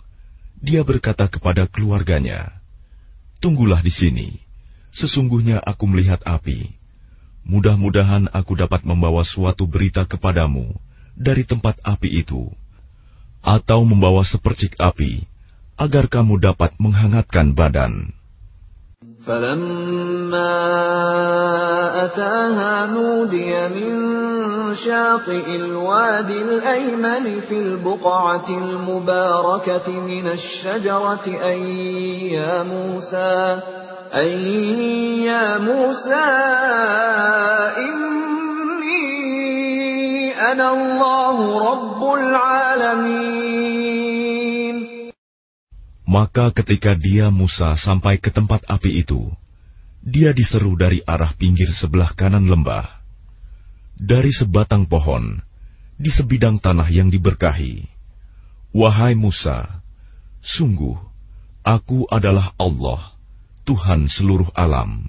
Dia 0.59 0.83
berkata 0.83 1.31
kepada 1.31 1.65
keluarganya, 1.71 2.59
"Tunggulah 3.41 3.81
di 3.81 3.89
sini. 3.89 4.40
Sesungguhnya 4.92 5.60
aku 5.64 5.88
melihat 5.88 6.20
api. 6.24 6.76
Mudah-mudahan 7.42 8.30
aku 8.30 8.54
dapat 8.54 8.86
membawa 8.86 9.26
suatu 9.26 9.66
berita 9.66 10.06
kepadamu 10.06 10.76
dari 11.18 11.42
tempat 11.42 11.80
api 11.82 12.22
itu, 12.22 12.48
atau 13.42 13.82
membawa 13.82 14.22
sepercik 14.22 14.78
api, 14.78 15.26
agar 15.74 16.06
kamu 16.06 16.38
dapat 16.38 16.76
menghangatkan 16.78 17.56
badan." 17.56 18.21
فلما 19.26 20.54
أتاها 22.04 22.86
نودي 22.86 23.68
من 23.68 24.12
شاطئ 24.74 25.46
الوادي 25.56 26.42
الأيمن 26.42 27.40
في 27.40 27.58
البقعة 27.58 28.48
المباركة 28.48 29.90
من 30.00 30.28
الشجرة 30.28 31.26
أي 31.26 32.32
يا 32.32 32.62
موسى 32.62 33.60
أي 34.14 35.24
يا 35.24 35.58
موسى 35.58 36.24
إني 38.72 39.32
أنا 40.52 40.72
الله 40.72 41.70
رب 41.70 42.14
العالمين 42.14 44.01
Maka 46.12 46.52
ketika 46.52 46.92
dia 46.92 47.32
Musa 47.32 47.72
sampai 47.80 48.20
ke 48.20 48.28
tempat 48.28 48.60
api 48.68 49.00
itu, 49.00 49.32
dia 50.04 50.36
diseru 50.36 50.76
dari 50.76 51.00
arah 51.08 51.32
pinggir 51.40 51.72
sebelah 51.72 52.12
kanan 52.12 52.44
lembah. 52.44 53.00
Dari 53.96 54.28
sebatang 54.28 54.84
pohon, 54.84 55.40
di 55.96 56.12
sebidang 56.12 56.60
tanah 56.60 56.92
yang 56.92 57.08
diberkahi. 57.08 57.88
Wahai 58.76 59.16
Musa, 59.16 59.80
sungguh, 60.44 61.00
aku 61.64 62.04
adalah 62.12 62.52
Allah, 62.60 63.16
Tuhan 63.64 64.04
seluruh 64.12 64.52
alam. 64.52 65.08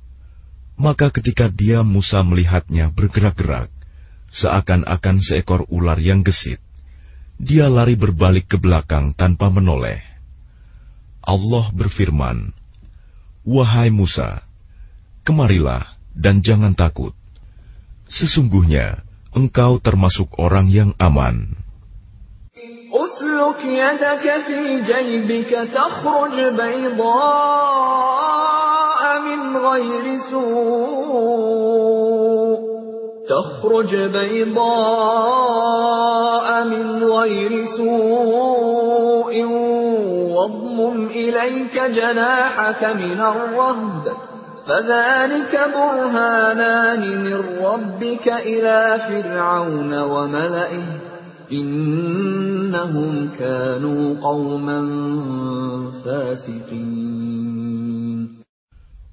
Maka 0.80 1.08
ketika 1.08 1.48
dia 1.48 1.80
Musa 1.80 2.20
melihatnya 2.20 2.92
bergerak-gerak, 2.92 3.72
seakan-akan 4.28 5.16
seekor 5.24 5.64
ular 5.72 5.96
yang 5.96 6.20
gesit, 6.20 6.60
dia 7.40 7.72
lari 7.72 7.96
berbalik 7.96 8.48
ke 8.48 8.60
belakang 8.60 9.16
tanpa 9.16 9.48
menoleh. 9.48 10.04
Allah 11.24 11.72
berfirman, 11.72 12.52
Wahai 13.46 13.88
Musa, 13.88 14.44
kemarilah 15.24 15.96
dan 16.12 16.44
jangan 16.44 16.76
takut. 16.76 17.16
Sesungguhnya 18.12 19.00
engkau 19.32 19.80
termasuk 19.80 20.36
orang 20.36 20.68
yang 20.68 20.92
aman. 21.00 21.66
أسلك 22.96 23.60
يدك 23.64 24.24
في 24.46 24.82
جيبك 24.88 25.50
تخرج 25.74 26.36
بيضاء 26.56 27.86
من 29.35 29.57
غير 29.57 30.17
سوء. 30.31 31.21
تخرج 33.29 33.95
بيضاء 33.95 34.63
من 36.63 37.03
غير 37.03 37.65
سوء. 37.77 39.45
واضمم 40.35 41.07
إليك 41.07 41.81
جناحك 41.81 42.83
من 42.83 43.21
الرهب. 43.21 44.11
فذلك 44.67 45.71
برهانان 45.75 47.23
من 47.23 47.65
ربك 47.65 48.27
إلى 48.27 48.99
فرعون 49.09 50.01
وملئه. 50.01 50.83
إنهم 51.51 53.29
كانوا 53.39 54.15
قوما 54.23 54.81
فاسقين. 56.05 57.10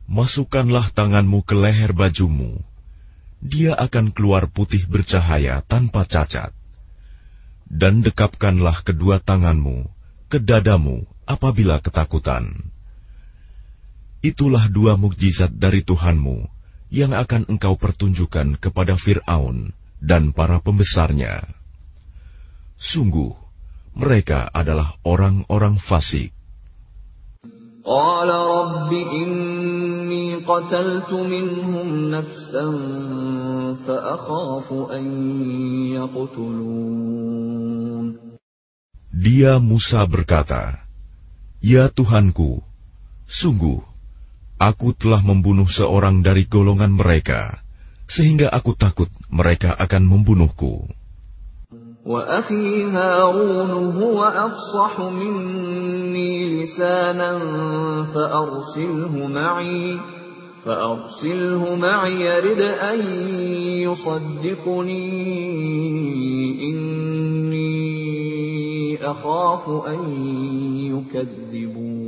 masukkanlah 0.09 0.90
tanganmu 0.97 1.44
ke 1.44 1.53
leher 1.53 1.92
bajumu. 1.92 2.59
Dia 3.38 3.77
akan 3.77 4.11
keluar 4.11 4.51
putih 4.51 4.83
bercahaya 4.88 5.62
tanpa 5.68 6.09
cacat. 6.09 6.51
Dan 7.68 8.01
dekapkanlah 8.01 8.83
kedua 8.83 9.21
tanganmu 9.21 9.87
ke 10.33 10.40
dadamu 10.40 11.05
apabila 11.29 11.79
ketakutan. 11.85 12.73
Itulah 14.25 14.66
dua 14.66 14.99
mukjizat 14.99 15.55
dari 15.55 15.87
Tuhanmu 15.87 16.49
yang 16.90 17.12
akan 17.14 17.47
engkau 17.47 17.77
pertunjukkan 17.77 18.59
kepada 18.59 18.97
Firaun 18.99 19.77
dan 20.01 20.33
para 20.33 20.59
pembesarnya. 20.59 21.44
Sungguh, 22.81 23.31
mereka 23.94 24.49
adalah 24.51 24.97
orang-orang 25.05 25.79
fasik. 25.85 26.33
إني 30.08 30.36
قتلت 30.47 31.12
منهم 31.12 31.88
نفسا 32.12 32.65
فأخاف 33.88 34.67
أن 34.91 35.06
يقتلون 35.99 37.43
Dia 39.13 39.62
Musa 39.62 40.03
berkata, 40.10 40.84
Ya 41.63 41.88
Tuhanku, 41.88 42.60
sungguh, 43.29 43.79
aku 44.60 44.91
telah 44.97 45.23
membunuh 45.23 45.69
seorang 45.69 46.25
dari 46.25 46.49
golongan 46.49 46.91
mereka, 46.91 47.62
sehingga 48.10 48.51
aku 48.51 48.75
takut 48.75 49.08
mereka 49.32 49.79
akan 49.79 50.03
membunuhku. 50.10 50.91
وأخي 52.08 52.84
هارون 52.84 53.71
هو 53.95 54.23
أفصح 54.23 54.99
مني 54.99 56.63
لسانا 56.63 57.32
فأرسله 58.13 59.27
معي 59.27 59.99
فأرسله 60.65 61.75
معي 61.75 62.12
يرد 62.12 62.62
أن 62.62 62.99
يصدقني 63.88 65.06
إني 66.69 67.73
أخاف 69.12 69.69
أن 69.88 69.99
يكذبون 70.91 72.03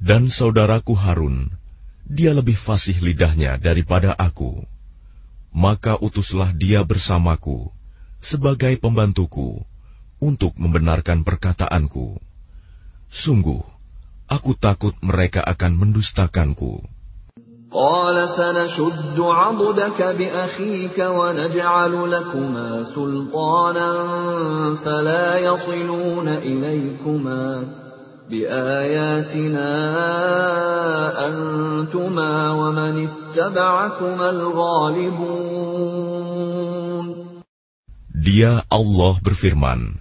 Dan 0.00 0.32
saudaraku 0.32 0.96
Harun, 0.96 1.52
dia 2.08 2.32
lebih 2.32 2.56
fasih 2.56 2.96
lidahnya 3.04 3.60
daripada 3.60 4.16
aku 4.16 4.64
maka 5.54 5.98
utuslah 5.98 6.54
dia 6.54 6.86
bersamaku 6.86 7.70
sebagai 8.22 8.76
pembantuku 8.78 9.64
untuk 10.20 10.52
membenarkan 10.60 11.24
perkataanku. 11.24 12.20
Sungguh, 13.10 13.64
aku 14.28 14.54
takut 14.54 14.94
mereka 15.02 15.42
akan 15.42 15.72
mendustakanku. 15.74 16.84
قال 17.70 18.28
سنشد 18.34 19.14
عضدك 19.20 20.02
بأخيك 20.02 20.98
ونجعل 20.98 22.10
لكما 22.10 22.82
سلطانا 22.94 23.90
فلا 24.84 25.38
يصلون 25.38 26.28
إليكما 26.28 27.64
بآياتنا 28.30 29.70
أنتما 31.28 32.32
ومن 32.50 32.94
اتبعكما 33.08 34.26
الغالبون 34.30 35.60
Dia 38.20 38.68
Allah 38.68 39.16
berfirman, 39.24 39.96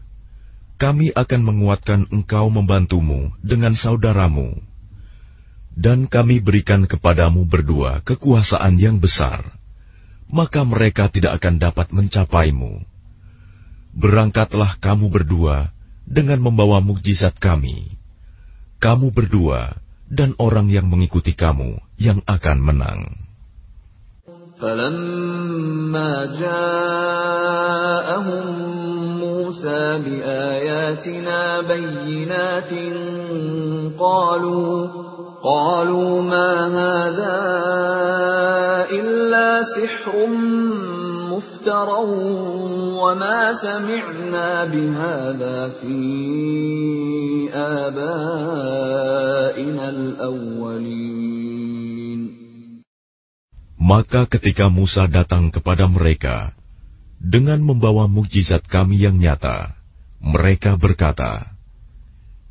Kami 0.75 1.08
akan 1.15 1.41
menguatkan 1.41 2.12
engkau 2.12 2.51
membantumu 2.51 3.32
dengan 3.39 3.71
saudaramu, 3.79 4.60
dan 5.71 6.03
kami 6.12 6.43
berikan 6.43 6.84
kepadamu 6.84 7.47
berdua 7.47 8.03
kekuasaan 8.03 8.75
yang 8.75 8.99
besar, 8.99 9.55
maka 10.27 10.67
mereka 10.67 11.08
tidak 11.08 11.39
akan 11.39 11.63
dapat 11.63 11.95
mencapaimu. 11.95 12.84
Berangkatlah 13.95 14.75
kamu 14.84 15.08
berdua 15.08 15.71
dengan 16.03 16.43
membawa 16.43 16.84
mukjizat 16.84 17.39
kami 17.39 17.99
kamu 18.84 19.12
berdua 19.12 19.75
dan 20.10 20.34
orang 20.39 20.71
yang 20.71 20.88
mengikuti 20.89 21.36
kamu 21.36 21.77
yang 21.99 22.23
akan 22.25 22.58
menang. 22.63 23.29
فلما 24.60 26.36
جاءهم 26.36 27.65
موسى 29.19 29.84
بآياتنا 30.03 31.62
بينات 31.62 32.73
قالوا 33.99 34.88
قالوا 35.43 36.21
ما 36.21 36.51
هذا 36.67 37.39
إلا 38.91 39.63
سحر 39.63 40.27
مفترى 41.63 41.99
وما 42.99 43.39
سمعنا 43.63 44.49
بهذا 44.65 45.58
في 45.79 45.99
آبائنا 47.55 49.05
الأولين 49.89 51.19
Maka 53.79 54.27
ketika 54.29 54.67
Musa 54.69 55.08
datang 55.10 55.49
kepada 55.49 55.89
mereka 55.89 56.53
dengan 57.17 57.63
membawa 57.63 58.05
mukjizat 58.05 58.67
kami 58.69 59.01
yang 59.01 59.17
nyata, 59.17 59.73
mereka 60.21 60.77
berkata, 60.77 61.58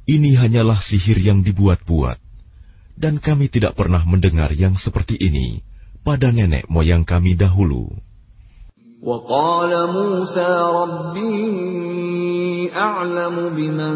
"Ini 0.08 0.34
hanyalah 0.34 0.82
sihir 0.82 1.20
yang 1.22 1.46
dibuat-buat, 1.46 2.18
dan 2.98 3.22
kami 3.22 3.52
tidak 3.54 3.78
pernah 3.78 4.02
mendengar 4.02 4.50
yang 4.50 4.74
seperti 4.80 5.14
ini 5.14 5.62
pada 6.02 6.34
nenek 6.34 6.66
moyang 6.66 7.06
kami 7.06 7.38
dahulu." 7.38 7.92
وقال 9.03 9.91
موسى 9.91 10.51
ربي 10.79 12.71
أعلم 12.71 13.35
بمن 13.55 13.95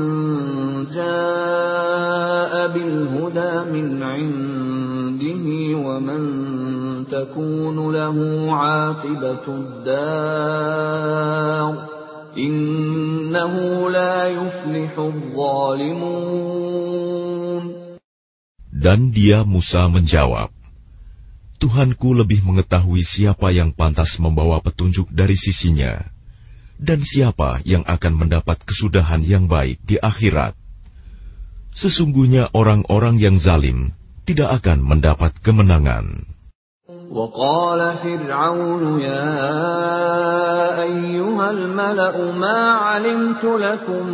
جاء 0.91 2.67
بالهدى 2.73 3.71
من 3.71 4.03
عنده 4.03 5.45
ومن 5.87 6.21
تكون 7.07 7.77
له 7.95 8.17
عاقبة 8.51 9.45
الدار 9.47 10.77
إنه 12.37 13.53
لا 13.89 14.27
يفلح 14.27 14.99
الظالمون. 14.99 16.67
Dan 18.77 19.09
dia 19.15 19.41
Musa 19.47 19.87
menjawab, 19.89 20.56
Tuhanku 21.62 22.11
lebih 22.18 22.42
mengetahui 22.42 23.06
siapa 23.06 23.54
yang 23.54 23.70
pantas 23.70 24.18
membawa 24.18 24.58
petunjuk 24.58 25.06
dari 25.14 25.38
sisinya, 25.38 26.02
dan 26.74 26.98
siapa 27.06 27.62
yang 27.62 27.87
akan 27.87 28.26
mendapat 28.26 28.58
kesudahan 28.66 29.22
yang 29.22 29.46
baik 29.46 29.78
di 29.87 29.94
akhirat. 29.94 30.58
Sesungguhnya 31.78 32.50
orang-orang 32.50 33.22
yang 33.22 33.38
zalim 33.38 33.94
tidak 34.26 34.58
akan 34.58 34.82
mendapat 34.82 35.38
kemenangan. 35.38 36.32
وقال 37.12 37.80
فرعون 38.02 39.00
يا 39.00 39.37
أيها 40.82 41.50
الملأ 41.50 42.16
ما 42.32 42.58
علمت 42.72 43.44
لكم 43.44 44.04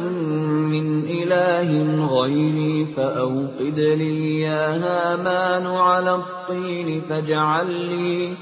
من 0.72 1.04
إله 1.04 1.70
غيري 2.06 2.86
فأوقد 2.96 3.78
لي 3.78 4.40
يا 4.40 4.76
هامان 4.76 5.66
على 5.66 6.14
الطين 6.14 7.00
فاجعل 7.00 7.70
لي 7.70 8.34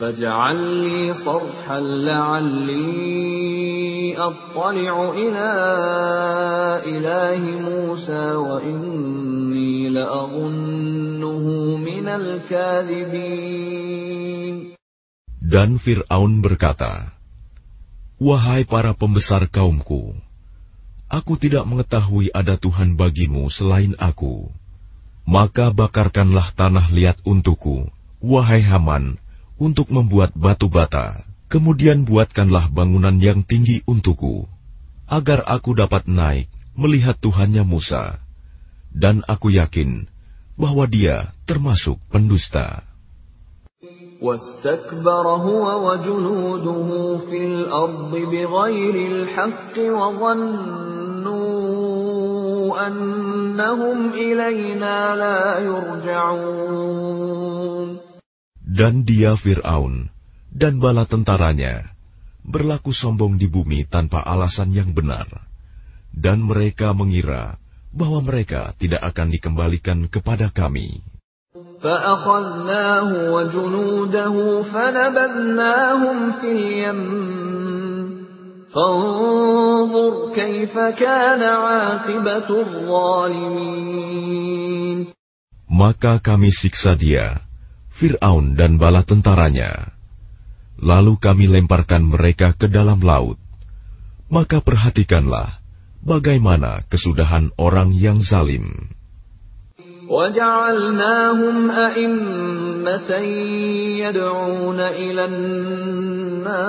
فاجعل 0.00 0.56
لي 0.56 1.14
صرحا 1.24 1.80
لعلي 1.80 3.28
أطلع 4.18 5.10
إلى 5.10 5.48
إله 6.86 7.42
موسى 7.60 8.32
وإني 8.34 9.88
لأظنه 9.88 11.76
من 11.76 12.08
الكاذبين 12.08 13.58
Dan 15.48 15.80
Fir'aun 15.80 16.44
berkata, 16.44 17.16
Wahai 18.20 18.68
para 18.68 18.92
pembesar 18.92 19.48
kaumku, 19.48 20.12
aku 21.12 21.40
tidak 21.40 21.64
mengetahui 21.64 22.28
ada 22.36 22.60
Tuhan 22.60 22.94
bagimu 22.94 23.48
selain 23.48 23.96
aku. 23.96 24.52
Maka 25.28 25.72
bakarkanlah 25.72 26.56
tanah 26.56 26.88
liat 26.88 27.20
untukku, 27.24 27.88
wahai 28.24 28.64
Haman, 28.64 29.20
untuk 29.60 29.92
membuat 29.92 30.32
batu 30.32 30.72
bata. 30.72 31.24
Kemudian 31.48 32.04
buatkanlah 32.04 32.68
bangunan 32.72 33.16
yang 33.20 33.40
tinggi 33.44 33.80
untukku, 33.88 34.48
agar 35.08 35.44
aku 35.48 35.72
dapat 35.76 36.04
naik 36.04 36.48
melihat 36.76 37.16
Tuhannya 37.20 37.64
Musa. 37.64 38.20
Dan 38.92 39.24
aku 39.28 39.52
yakin 39.52 40.08
bahwa 40.56 40.84
dia 40.88 41.32
termasuk 41.48 41.96
pendusta. 42.12 42.88
واستكبر 44.22 45.26
هو 45.28 45.66
وجنوده 45.86 47.18
في 47.30 47.44
الأرض 47.46 48.10
بغير 48.10 48.94
الحق 49.12 49.78
وظنوا 49.78 50.91
Dan 58.68 58.94
dia 59.04 59.32
Fir'aun 59.36 60.08
dan 60.48 60.80
bala 60.80 61.04
tentaranya 61.04 61.92
berlaku 62.40 62.96
sombong 62.96 63.36
di 63.36 63.52
bumi 63.52 63.84
tanpa 63.84 64.24
alasan 64.24 64.72
yang 64.72 64.96
benar. 64.96 65.28
Dan 66.08 66.48
mereka 66.48 66.96
mengira 66.96 67.60
bahwa 67.92 68.24
mereka 68.24 68.72
tidak 68.80 69.04
akan 69.12 69.28
dikembalikan 69.28 70.08
kepada 70.08 70.48
kami. 70.48 71.04
فأخذناه 71.82 73.32
وجنوده 73.32 74.62
فنبذناهم 74.62 76.32
في 76.32 76.48
اليم 76.52 77.81
Maka 85.68 86.12
kami 86.20 86.50
siksa 86.52 86.92
dia, 86.98 87.40
Fir'aun 87.96 88.54
dan 88.54 88.76
bala 88.76 89.02
tentaranya. 89.02 89.94
Lalu 90.78 91.18
kami 91.18 91.50
lemparkan 91.50 92.06
mereka 92.06 92.54
ke 92.54 92.70
dalam 92.70 93.02
laut. 93.02 93.40
Maka 94.30 94.62
perhatikanlah 94.62 95.58
bagaimana 96.04 96.86
kesudahan 96.86 97.50
orang 97.58 97.96
yang 97.96 98.22
zalim. 98.22 98.92
وجعلناهم 100.08 101.70
أئمة 101.70 103.12
يدعون 104.08 104.80
إلى 104.80 105.24
النار 105.24 106.68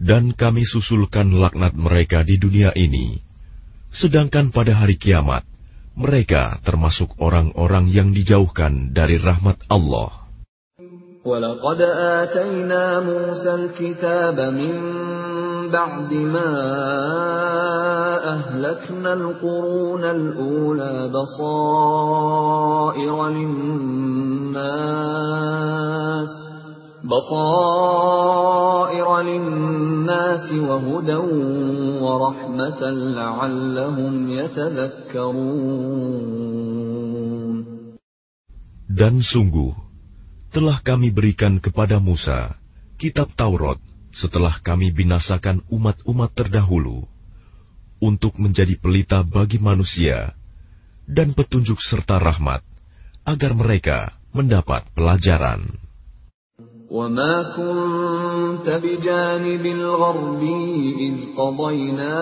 Dan 0.00 0.36
kami 0.36 0.68
susulkan 0.68 1.32
laknat 1.32 1.72
mereka 1.72 2.20
di 2.20 2.36
dunia 2.36 2.76
ini, 2.76 3.16
sedangkan 3.96 4.52
pada 4.52 4.76
hari 4.76 5.00
kiamat 5.00 5.48
mereka 5.96 6.60
termasuk 6.60 7.16
orang-orang 7.16 7.88
yang 7.88 8.12
dijauhkan 8.12 8.92
dari 8.92 9.16
rahmat 9.16 9.56
Allah. 9.72 10.26
ولقد 11.26 11.80
آتينا 12.22 13.00
موسى 13.00 13.54
الكتاب 13.54 14.40
من 14.40 14.74
بعد 15.74 16.12
ما 16.12 16.52
أهلكنا 18.34 19.12
القرون 19.12 20.04
الأولى 20.04 21.10
بصائر 21.10 22.48
للناس 23.28 24.66
بصائر 27.04 29.20
للناس 29.20 30.52
وهدى 30.52 31.16
ورحمة 32.02 32.90
لعلهم 32.90 34.30
يتذكرون 34.30 36.06
Dan 38.96 39.20
sungguh, 39.20 39.76
telah 40.56 40.80
kami 40.80 41.12
berikan 41.12 41.60
kepada 41.60 42.00
Musa 42.00 42.56
kitab 42.96 43.28
Taurat 43.36 43.76
setelah 44.16 44.56
kami 44.64 44.88
binasakan 44.88 45.60
umat-umat 45.68 46.32
terdahulu 46.32 47.04
untuk 48.00 48.32
menjadi 48.40 48.72
pelita 48.80 49.20
bagi 49.20 49.60
manusia 49.60 50.32
dan 51.04 51.36
petunjuk 51.36 51.76
serta 51.76 52.16
rahmat 52.16 52.64
agar 53.28 53.52
mereka 53.52 54.16
mendapat 54.32 54.88
pelajaran. 54.96 55.76
وما 56.90 57.42
كنت 57.58 58.68
بجانب 58.70 59.66
الغربي 59.66 60.94
إذ 61.02 61.16
قضينا 61.34 62.16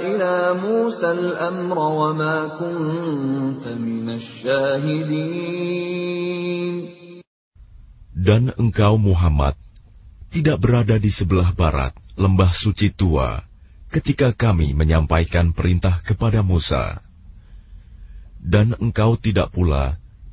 إلى 0.00 0.34
موسى 0.56 1.10
الأمر 1.10 1.78
وما 1.78 2.36
كنت 2.56 3.68
من 3.76 4.08
الشاهدين 4.16 5.66
Dan 8.16 8.50
engkau 8.58 8.98
Muhammad 8.98 9.54
tidak 10.34 10.58
berada 10.58 10.98
di 10.98 11.12
sebelah 11.14 11.54
barat 11.54 11.94
lembah 12.18 12.50
suci 12.58 12.90
tua 12.90 13.44
ketika 13.92 14.34
kami 14.34 14.74
menyampaikan 14.74 15.54
perintah 15.54 16.02
kepada 16.02 16.42
Musa. 16.42 17.04
Dan 18.42 18.74
engkau 18.82 19.14
tidak 19.20 19.54
pula 19.54 20.00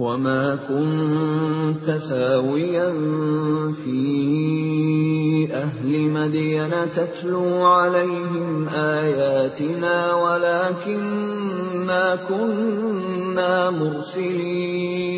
وما 0.00 0.56
كنت 0.70 1.84
ثاويا 1.84 2.88
في 3.84 4.00
أهل 5.52 6.10
مدين 6.10 6.72
تتلو 6.94 7.66
عليهم 7.66 8.68
آياتنا 8.68 10.14
ولكننا 10.14 12.04
كنا 12.28 13.70
مرسلين 13.70 15.10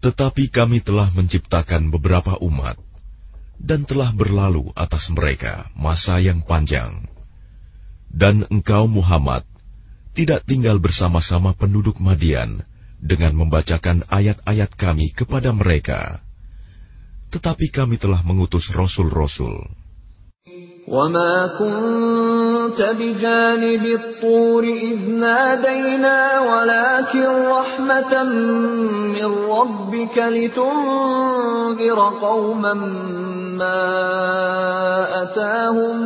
Tetapi 0.00 0.48
kami 0.48 0.80
telah 0.80 1.12
menciptakan 1.12 1.92
beberapa 1.92 2.40
umat, 2.40 2.80
dan 3.60 3.84
telah 3.84 4.16
berlalu 4.16 4.72
atas 4.72 5.12
mereka 5.12 5.68
masa 5.76 6.16
yang 6.24 6.40
panjang. 6.40 7.04
Dan 8.08 8.48
engkau 8.48 8.88
Muhammad 8.88 9.44
tidak 10.16 10.48
tinggal 10.48 10.80
bersama-sama 10.80 11.52
penduduk 11.52 12.00
Madian 12.00 12.64
dengan 13.04 13.32
membacakan 13.32 14.04
ayat-ayat 14.12 14.76
kami 14.76 15.16
kepada 15.16 15.50
mereka. 15.56 16.20
Tetapi 17.32 17.72
kami 17.72 17.96
telah 17.96 18.20
mengutus 18.26 18.68
rasul-rasul. 18.74 19.80
وما 20.90 21.46
كنت 21.58 22.80
بجانب 22.82 23.84
الطور 23.86 24.64
إذ 24.64 24.98
نادينا 25.10 26.40
ولكن 26.40 27.26
رحمة 27.46 28.22
من 29.14 29.30
ربك 29.46 30.16
لتنذر 30.18 31.98
قوما 32.20 32.74
ما 33.54 33.82
أتاهم 35.22 35.96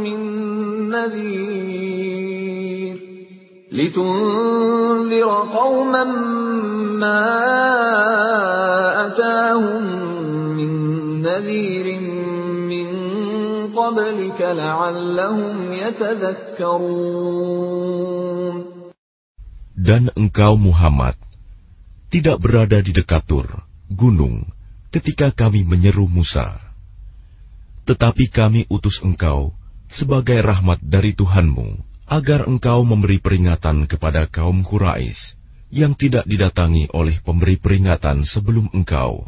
من 0.00 0.20
نذير 0.88 1.95
لتنذر 3.76 5.30
قوما 5.52 6.04
ما 7.00 7.24
أتاهم 9.06 9.84
من 10.56 10.70
نذير 11.22 11.86
من 12.68 12.88
قبلك 13.72 14.40
لعلهم 14.40 15.72
يتذكرون 15.72 17.32
Dan 19.82 20.14
engkau 20.14 20.54
Muhammad 20.54 21.18
tidak 22.12 22.38
berada 22.44 22.78
di 22.84 22.94
dekat 22.94 23.26
Tur, 23.26 23.48
gunung, 23.90 24.46
ketika 24.94 25.34
kami 25.34 25.66
menyeru 25.66 26.06
Musa. 26.06 26.60
Tetapi 27.88 28.30
kami 28.30 28.70
utus 28.70 29.02
engkau 29.02 29.56
sebagai 29.90 30.38
rahmat 30.38 30.78
dari 30.86 31.18
Tuhanmu, 31.18 31.85
agar 32.06 32.44
engkau 32.44 32.84
memberi 32.84 33.22
peringatan 33.22 33.88
kepada 33.88 34.28
kaum 34.28 34.60
Quraisy 34.66 35.38
yang 35.72 35.96
tidak 35.96 36.28
didatangi 36.28 36.92
oleh 36.92 37.16
pemberi 37.24 37.56
peringatan 37.56 38.28
sebelum 38.28 38.68
engkau, 38.76 39.24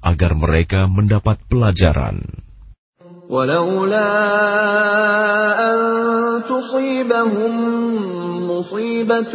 agar 0.00 0.32
mereka 0.32 0.88
mendapat 0.88 1.36
pelajaran. 1.46 2.24
ولولا 3.32 4.12
أن 5.72 5.78
تصيبهم 6.44 7.54
مصيبة 8.50 9.34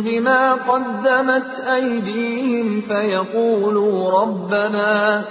بما 0.00 0.42
قدمت 0.54 1.50
أيديهم 1.74 2.80
فيقولوا 2.80 4.20
ربنا 4.20 5.24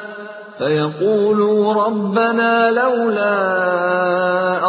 فيقولوا 0.58 1.74
ربنا 1.74 2.72
لولا 2.72 3.38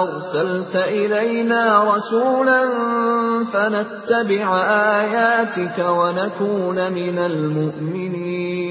أرسلت 0.02 0.76
إلينا 0.76 1.62
رسولا 1.84 2.62
فنتبع 3.52 4.46
آياتك 5.00 5.78
ونكون 5.78 6.78
من 6.92 7.16
المؤمنين 7.18 8.64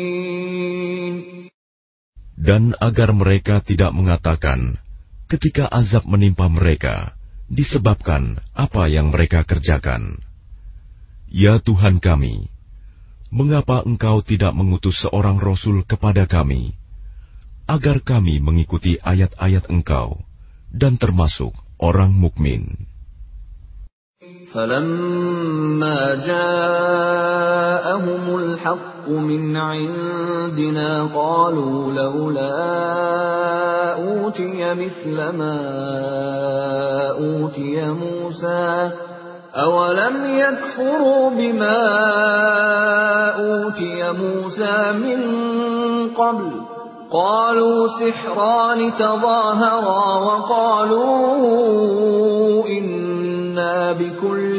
Dan 2.44 2.76
agar 2.76 3.16
mereka 3.16 3.64
tidak 3.64 3.96
mengatakan 3.96 4.76
ketika 5.32 5.64
azab 5.72 6.04
menimpa 6.04 6.52
mereka 6.52 7.16
disebabkan 7.48 8.44
apa 8.52 8.92
yang 8.92 9.16
mereka 9.16 9.48
kerjakan. 9.48 10.20
Ya 11.32 11.64
Tuhan 11.64 12.04
kami, 12.04 12.52
mengapa 13.32 13.88
Engkau 13.88 14.20
tidak 14.28 14.52
mengutus 14.60 15.00
seorang 15.08 15.40
rasul 15.40 15.88
kepada 15.88 16.28
kami 16.28 16.77
agar 17.68 18.04
kami 18.04 18.44
mengikuti 18.44 19.00
ayat-ayat 19.00 19.72
Engkau 19.72 20.20
dan 20.74 21.00
termasuk 21.00 21.54
orang 21.80 22.12
mukmin. 22.12 22.92
فلما 24.54 26.16
جاءهم 26.30 27.44
الحق 28.36 29.10
من 29.10 29.58
عندنا 29.58 31.04
قالوا 31.16 31.92
لولا 31.92 32.54
أوتي 33.94 34.74
مثل 34.74 35.18
ما 35.30 35.60
أوتي 37.18 37.88
موسى 37.88 38.92
أولم 39.56 40.38
يكفروا 40.38 41.30
بما 41.30 41.80
أوتي 43.36 44.12
موسى 44.12 44.92
من 44.92 45.20
قبل 46.14 46.67
قالوا 47.14 47.88
سحران 48.02 48.80
تظاهرا 48.98 50.06
وقالوا 50.28 51.04
إنا 52.68 53.92
بكل 53.94 54.58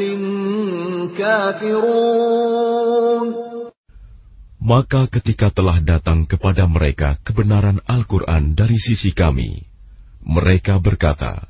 كافرون 1.17 2.65
Maka 4.65 5.05
ketika 5.13 5.53
telah 5.53 5.77
datang 5.77 6.25
kepada 6.25 6.65
mereka 6.65 7.21
kebenaran 7.21 7.85
Al-Quran 7.85 8.57
dari 8.57 8.81
sisi 8.81 9.13
kami, 9.13 9.61
mereka 10.25 10.81
berkata, 10.81 11.45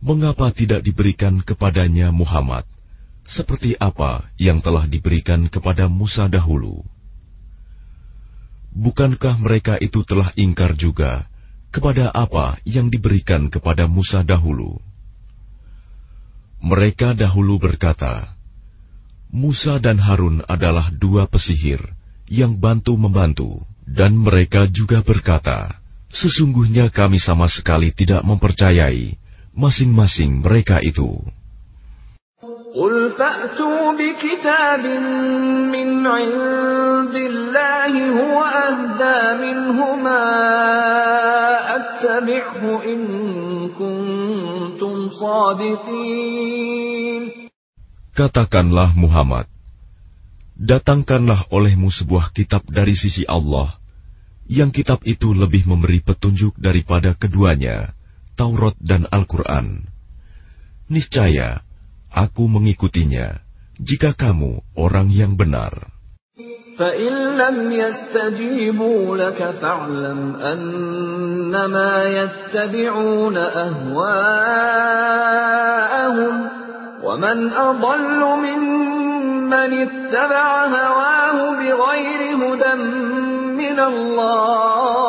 Mengapa 0.00 0.48
tidak 0.56 0.80
diberikan 0.80 1.44
kepadanya 1.44 2.08
Muhammad, 2.16 2.64
seperti 3.28 3.76
apa 3.76 4.32
yang 4.40 4.64
telah 4.64 4.88
diberikan 4.88 5.52
kepada 5.52 5.84
Musa 5.84 6.32
dahulu? 6.32 6.80
Bukankah 8.75 9.39
mereka 9.39 9.79
itu 9.79 10.03
telah 10.03 10.35
ingkar 10.35 10.75
juga 10.75 11.23
kepada 11.71 12.11
apa 12.11 12.59
yang 12.67 12.91
diberikan 12.91 13.47
kepada 13.47 13.87
Musa 13.87 14.19
dahulu? 14.19 14.75
Mereka 16.59 17.15
dahulu 17.15 17.55
berkata, 17.55 18.35
Musa 19.31 19.79
dan 19.79 19.99
Harun 19.99 20.43
adalah 20.47 20.91
dua 20.91 21.27
pesihir 21.27 21.79
yang 22.27 22.59
bantu-membantu, 22.59 23.63
dan 23.87 24.15
mereka 24.15 24.67
juga 24.67 24.99
berkata, 25.03 25.79
Sesungguhnya 26.15 26.87
kami 26.87 27.19
sama 27.19 27.51
sekali 27.51 27.91
tidak 27.91 28.23
mempercayai 28.23 29.19
masing-masing 29.51 30.39
mereka 30.39 30.79
itu. 30.79 31.19
قل 32.74 33.10
فأتوا 33.18 33.92
بكتاب 33.98 34.84
من 35.74 36.06
عند 36.06 37.14
الله 37.14 37.92
هو 38.14 38.36
أهدى 38.42 39.20
منهما 39.42 40.22
أتبعه 41.76 42.62
إن 42.86 43.00
كنتم 43.74 44.94
صادقين 45.10 46.70
Katakanlah 48.10 48.92
Muhammad, 48.98 49.48
datangkanlah 50.58 51.48
olehmu 51.48 51.88
sebuah 51.88 52.36
kitab 52.36 52.68
dari 52.68 52.92
sisi 52.92 53.24
Allah, 53.24 53.80
yang 54.44 54.74
kitab 54.74 55.00
itu 55.08 55.32
lebih 55.32 55.64
memberi 55.64 56.04
petunjuk 56.04 56.58
daripada 56.60 57.16
keduanya, 57.16 57.96
Taurat 58.36 58.76
dan 58.82 59.08
Al-Quran. 59.08 59.88
Niscaya, 60.90 61.64
aku 62.14 62.50
mengikutinya, 62.50 63.40
jika 63.80 64.12
kamu 64.12 64.60
orang 64.76 65.08
yang 65.10 65.38
benar. 65.38 65.90
فإن 66.80 67.12
لم 67.36 67.72
يستجيبوا 67.72 69.16
لك 69.16 69.50
فاعلم 69.60 70.36
أنما 70.36 72.04
يتبعون 72.04 73.36
أهواءهم 73.36 74.08
ومن 77.04 77.52
أضل 77.52 78.20
ممن 78.24 79.72
اتبع 79.84 80.66
هواه 80.66 81.50
بغير 81.60 82.36
هدى 82.36 82.74
من 83.60 83.78
الله 83.80 85.00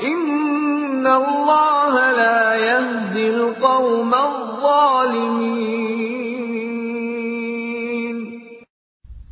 إن 0.00 1.06
الله 1.06 2.10
لا 2.10 2.54
يهدي 2.54 3.30
القوم 3.30 4.14
الظالمين 4.14 4.39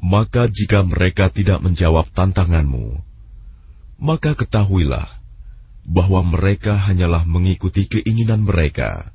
maka 0.09 0.49
jika 0.49 0.81
mereka 0.81 1.29
tidak 1.29 1.61
menjawab 1.61 2.09
tantanganmu, 2.17 2.97
maka 4.01 4.33
ketahuilah 4.33 5.05
bahwa 5.85 6.25
mereka 6.25 6.73
hanyalah 6.73 7.29
mengikuti 7.29 7.85
keinginan 7.85 8.41
mereka. 8.41 9.13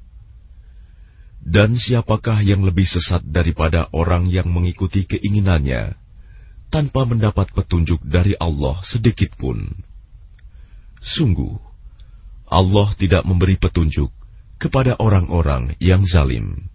Dan 1.44 1.76
siapakah 1.76 2.40
yang 2.46 2.62
lebih 2.62 2.86
sesat 2.86 3.20
daripada 3.26 3.90
orang 3.92 4.30
yang 4.30 4.48
mengikuti 4.48 5.04
keinginannya 5.04 5.98
tanpa 6.70 7.04
mendapat 7.04 7.52
petunjuk 7.52 8.00
dari 8.06 8.38
Allah 8.38 8.80
sedikit 8.86 9.34
pun? 9.34 9.66
Sungguh, 11.04 11.58
Allah 12.48 12.88
tidak 12.96 13.26
memberi 13.28 13.60
petunjuk 13.60 14.23
kepada 14.63 14.99
orang-orang 14.99 15.75
yang 15.79 16.03
zalim. 16.03 16.69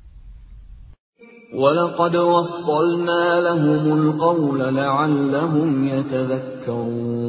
ولقد 1.55 2.17
وصلنا 2.17 3.41
لهم 3.41 3.85
القول 3.95 4.59
لعلهم 4.75 5.69
يتذكرون 5.87 7.25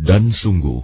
Dan 0.00 0.32
sungguh, 0.32 0.80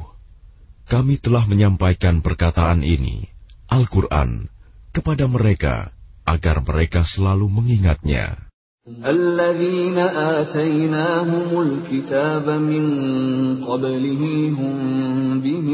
kami 0.85 1.17
telah 1.17 1.49
menyampaikan 1.49 2.21
perkataan 2.21 2.85
ini, 2.85 3.25
Al-Quran, 3.73 4.53
kepada 4.93 5.25
mereka 5.25 5.97
agar 6.29 6.61
mereka 6.61 7.09
selalu 7.09 7.49
mengingatnya. 7.49 8.47
الذين 8.87 9.99
آتيناهم 10.39 11.51
الكتاب 11.62 12.47
من 12.49 12.85
قبله 13.67 14.23
هم 14.59 14.77
به 15.43 15.69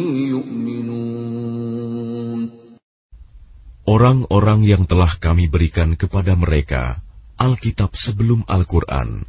Orang-orang 3.97 4.63
yang 4.63 4.87
telah 4.87 5.19
kami 5.19 5.51
berikan 5.51 5.99
kepada 5.99 6.39
mereka 6.39 7.03
Alkitab 7.35 7.91
sebelum 7.99 8.47
Al-Quran, 8.47 9.27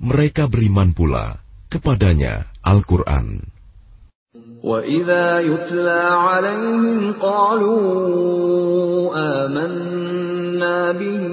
mereka 0.00 0.48
beriman 0.48 0.96
pula 0.96 1.44
kepadanya 1.68 2.48
Al-Quran. 2.64 3.52
وإذا 4.62 5.40
يتلى 5.40 6.02
عليهم 6.22 7.12
قالوا 7.18 7.82
آمنا 9.12 10.92
به 10.92 11.24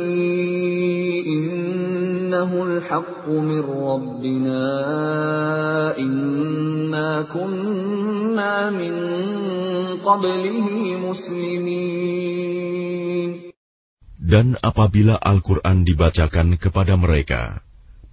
dan 14.25 14.57
apabila 14.65 15.21
Al-Quran 15.21 15.85
dibacakan 15.85 16.57
kepada 16.57 16.97
mereka, 16.97 17.61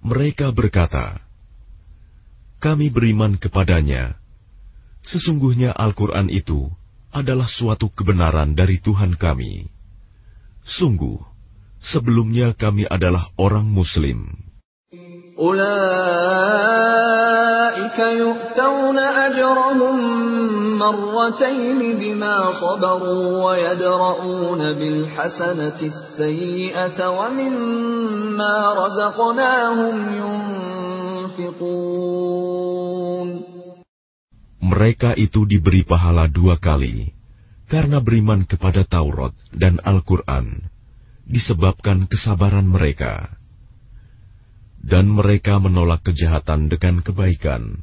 mereka 0.03 0.51
berkata, 0.51 1.24
Kami 2.59 2.91
beriman 2.91 3.39
kepadanya. 3.39 4.19
Sesungguhnya 5.01 5.74
Al-Quran 5.74 6.30
itu 6.30 6.69
adalah 7.09 7.47
suatu 7.49 7.89
kebenaran 7.89 8.53
dari 8.53 8.78
Tuhan 8.84 9.17
kami. 9.17 9.72
Sungguh, 10.67 11.30
Sebelumnya 11.82 12.53
kami 12.53 12.86
adalah 12.86 13.34
orang 13.41 13.65
Muslim. 13.65 14.29
Mereka 34.61 35.17
itu 35.19 35.41
diberi 35.49 35.82
pahala 35.86 36.25
dua 36.29 36.55
kali 36.57 37.13
karena 37.69 37.97
beriman 38.01 38.47
kepada 38.47 38.88
Taurat 38.88 39.36
dan 39.53 39.77
Al-Quran 39.84 40.70
disebabkan 41.30 42.07
kesabaran 42.07 42.66
mereka. 42.70 43.34
Dan 44.78 45.11
mereka 45.11 45.59
menolak 45.59 46.07
kejahatan 46.07 46.70
dengan 46.70 47.02
kebaikan, 47.02 47.82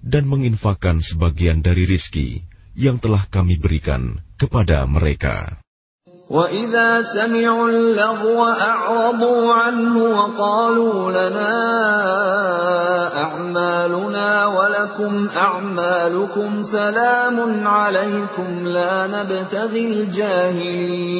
dan 0.00 0.24
menginfakkan 0.24 1.04
sebagian 1.04 1.60
dari 1.60 1.84
rizki 1.84 2.40
yang 2.72 2.96
telah 2.96 3.28
kami 3.28 3.60
berikan 3.60 4.24
kepada 4.40 4.88
mereka. 4.88 5.60
وَإِذَا 6.30 7.02
سَمِعُوا 7.10 7.68
اللَّغْوَ 7.68 8.40
أَعْرَضُوا 8.70 9.54
عَنْهُ 9.54 9.94
وَقَالُوا 9.98 11.10
لَنَا 11.10 11.56
أَعْمَالُنَا 13.18 14.46
وَلَكُمْ 14.46 15.28
أَعْمَالُكُمْ 15.28 16.62
سَلَامٌ 16.62 17.66
عَلَيْكُمْ 17.66 18.50
لَا 18.66 18.94
نَبْتَغِي 19.10 19.84
الْجَاهِلِينَ 19.90 21.10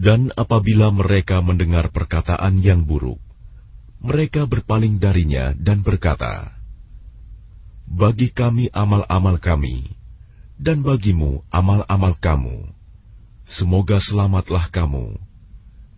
dan 0.00 0.32
apabila 0.32 0.88
mereka 0.88 1.44
mendengar 1.44 1.92
perkataan 1.92 2.64
yang 2.64 2.88
buruk, 2.88 3.20
mereka 4.00 4.48
berpaling 4.48 4.96
darinya 4.96 5.52
dan 5.52 5.84
berkata, 5.84 6.56
Bagi 7.84 8.32
kami 8.32 8.72
amal-amal 8.72 9.36
kami, 9.36 9.92
dan 10.56 10.80
bagimu 10.80 11.44
amal-amal 11.52 12.16
kamu. 12.16 12.72
Semoga 13.60 14.00
selamatlah 14.00 14.72
kamu. 14.72 15.20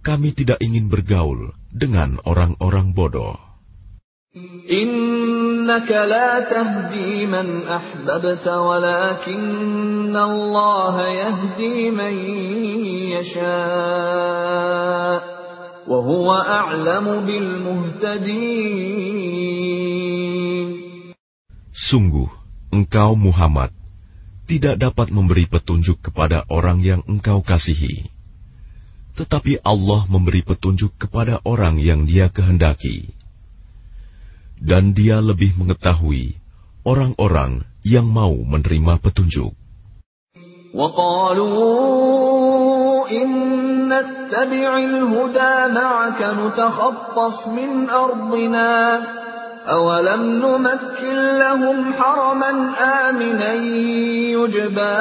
Kami 0.02 0.34
tidak 0.34 0.58
ingin 0.58 0.90
bergaul 0.90 1.54
dengan 1.70 2.18
orang-orang 2.26 2.90
bodoh. 2.90 3.51
Man 7.28 7.68
ahbabta 7.68 8.64
walakinna 8.64 10.24
Allah 10.24 10.96
yahdi 11.04 11.92
man 11.92 12.16
yasha 13.12 13.60
wa 15.84 15.98
huwa 16.00 16.48
a'lamu 16.48 17.28
bil 17.28 17.60
muhtadin 17.60 18.32
Sungguh 21.76 22.32
engkau 22.72 23.12
Muhammad 23.12 23.68
tidak 24.48 24.80
dapat 24.80 25.12
memberi 25.12 25.44
petunjuk 25.44 26.00
kepada 26.08 26.48
orang 26.48 26.80
yang 26.80 27.04
engkau 27.04 27.44
kasihi. 27.44 28.08
Tetapi 29.12 29.60
Allah 29.60 30.08
memberi 30.08 30.40
petunjuk 30.40 30.96
kepada 30.96 31.44
orang 31.44 31.76
yang 31.76 32.08
Dia 32.08 32.32
kehendaki, 32.32 33.12
dan 34.61 34.97
Dia 34.97 35.21
lebih 35.21 35.55
mengetahui 35.57 36.37
orang-orang 36.83 37.65
yang 37.85 38.07
mau 38.09 38.33
menerima 38.33 38.99
petunjuk. 39.01 39.53
أولم 49.67 50.23
نمكن 50.23 51.37
لهم 51.37 51.93
حرما 51.93 52.51
آمنا 53.09 53.53
يجبى 54.31 54.97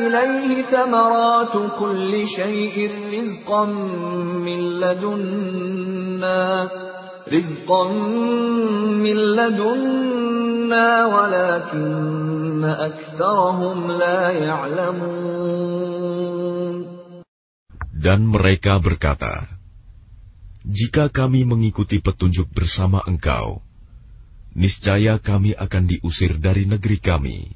إليه 0.00 0.62
ثمرات 0.62 1.54
كل 1.78 2.26
شيء 2.36 2.90
رزقا 3.12 3.64
من 4.44 4.60
لدنا 4.80 6.68
من 9.01 9.17
ولكن 11.05 12.63
أكثرهم 12.63 13.91
لا 13.91 14.31
يعلمون. 14.31 15.73
Dan 18.03 18.27
mereka 18.29 18.77
berkata 18.83 19.47
Jika 20.63 21.09
kami 21.09 21.41
mengikuti 21.47 21.99
petunjuk 22.03 22.53
bersama 22.53 23.01
engkau 23.09 23.65
niscaya 24.53 25.17
kami 25.17 25.57
akan 25.57 25.83
diusir 25.89 26.37
dari 26.37 26.69
negeri 26.69 27.01
kami 27.01 27.49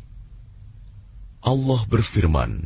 Allah 1.45 1.85
berfirman 1.85 2.65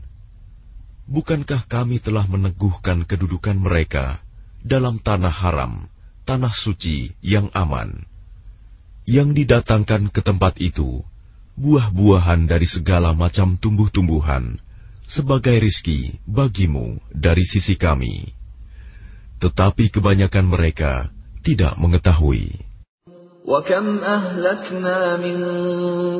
Bukankah 1.11 1.67
kami 1.67 1.99
telah 1.99 2.23
meneguhkan 2.23 3.03
kedudukan 3.03 3.59
mereka 3.59 4.23
dalam 4.63 5.03
tanah 5.03 5.33
haram 5.33 5.90
tanah 6.26 6.52
suci 6.52 7.14
yang 7.22 7.50
aman, 7.54 8.04
yang 9.06 9.32
didatangkan 9.32 10.10
ke 10.10 10.20
tempat 10.20 10.58
itu 10.58 11.04
buah-buahan 11.56 12.44
dari 12.44 12.68
segala 12.68 13.16
macam 13.16 13.56
tumbuh-tumbuhan 13.56 14.60
sebagai 15.08 15.56
rizki 15.56 16.18
bagimu 16.28 17.00
dari 17.14 17.46
sisi 17.46 17.78
kami 17.78 18.36
tetapi 19.36 19.92
kebanyakan 19.92 20.46
mereka 20.48 20.92
tidak 21.44 21.76
mengetahui. 21.76 22.64
وَكَمْ 23.46 24.02
أَهْلَكْنَا 24.02 24.98
مِنْ 25.22 25.38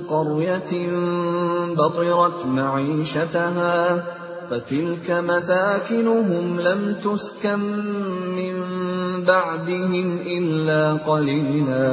قَرْيَةٍ 0.07 0.73
بَطِرَتْ 1.75 2.39
مَعِيشَتَهَا 2.47 3.77
فَتِلْكَ 4.51 5.11
مَسَاكِنُهُمْ 5.11 6.47
لَمْ 6.61 6.81
تُسْكَنْ 7.03 7.61
مِنْ 8.39 8.55
بَعْدِهِمْ 9.27 10.09
إِلَّا 10.23 10.83
قَلِيلًا 11.03 11.89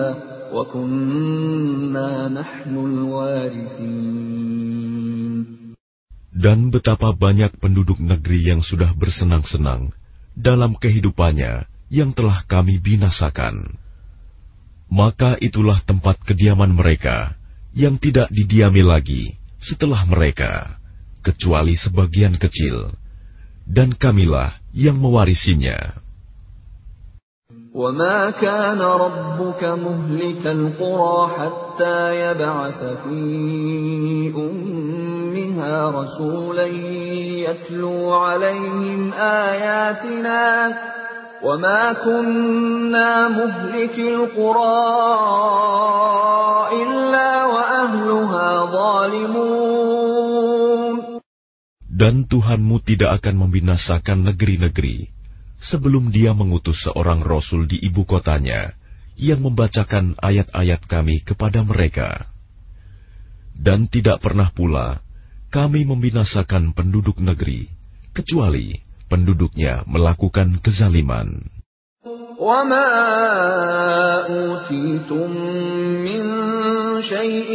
وَكُنَّا 0.54 2.10
نَحْنُ 2.30 2.74
الْوَارِثِينَ 2.74 4.34
Dan 6.34 6.76
betapa 6.76 7.16
banyak 7.16 7.56
penduduk 7.58 8.04
negeri 8.04 8.52
yang 8.52 8.62
sudah 8.62 8.92
bersenang-senang 8.94 9.96
dalam 10.36 10.76
kehidupannya 10.76 11.70
yang 11.94 12.12
telah 12.12 12.44
kami 12.50 12.82
binasakan. 12.82 13.80
Maka 14.90 15.38
itulah 15.42 15.80
tempat 15.86 16.22
kediaman 16.26 16.74
mereka 16.74 17.38
yang 17.74 17.98
tidak 17.98 18.30
didiami 18.30 18.82
lagi 18.86 19.38
setelah 19.64 20.06
mereka, 20.06 20.77
kecuali 21.28 21.74
sebagian 21.80 22.36
kecil, 22.36 22.92
dan 23.64 23.96
kamilah 23.96 24.60
yang 24.76 25.00
mewarisinya. 25.00 26.04
وما 27.74 28.30
كان 28.30 28.82
ربك 28.82 29.64
مهلك 29.64 30.48
القرى 30.48 31.30
حتى 31.38 32.22
يبعث 32.22 32.84
في 32.84 34.34
أمها 34.38 35.90
رسولا 35.90 36.66
يتلو 37.50 38.14
عليهم 38.14 39.14
آياتنا 39.14 40.78
وما 41.44 41.94
كنا 41.94 43.28
مهلك 43.28 44.00
القرى 44.00 44.84
إلا 46.72 47.46
وأهلها 47.46 48.66
ظالمون 48.66 50.34
Dan 51.98 52.26
Tuhanmu 52.26 52.82
tidak 52.82 53.22
akan 53.22 53.48
membinasakan 53.48 54.26
negeri-negeri 54.34 55.14
sebelum 55.62 56.10
dia 56.10 56.34
mengutus 56.36 56.82
seorang 56.84 57.22
rasul 57.24 57.70
di 57.70 57.80
ibu 57.80 58.04
kotanya 58.04 58.76
yang 59.16 59.46
membacakan 59.46 60.18
ayat-ayat 60.20 60.82
kami 60.90 61.22
kepada 61.22 61.62
mereka. 61.62 62.34
Dan 63.54 63.86
tidak 63.86 64.26
pernah 64.26 64.50
pula 64.50 65.06
kami 65.54 65.86
membinasakan 65.86 66.74
penduduk 66.74 67.22
negeri, 67.22 67.70
kecuali 68.10 68.74
penduduknya 69.06 69.86
melakukan 69.86 70.58
kezaliman. 70.66 71.46
وَمَا 72.34 72.90
أُوتِيتُم 74.28 75.30
مِّن 76.04 76.26
شَيْءٍ 77.06 77.52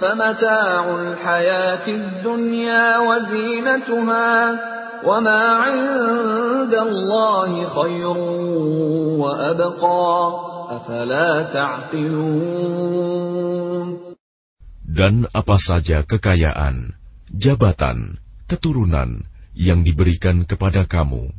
فَمَتَاعُ 0.00 0.84
الْحَيَاةِ 0.96 1.86
الدُّنْيَا 1.88 2.98
وَزِينَتُهَا 2.98 4.36
وما 5.04 5.42
عند 5.64 6.74
الله 6.74 7.50
خير 7.64 8.16
وأبقى 9.16 10.12
أفلا 10.76 11.30
تعقلون 11.52 13.10
Dan 14.90 15.30
apa 15.30 15.54
saja 15.56 16.02
kekayaan, 16.04 16.98
jabatan, 17.32 18.18
keturunan 18.50 19.22
yang 19.54 19.86
diberikan 19.86 20.44
kepada 20.44 20.84
kamu, 20.84 21.30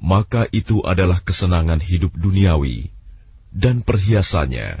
maka 0.00 0.48
itu 0.50 0.80
adalah 0.82 1.20
kesenangan 1.22 1.78
hidup 1.78 2.10
duniawi 2.16 2.88
dan 3.52 3.84
perhiasannya. 3.84 4.80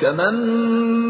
كمن 0.00 0.34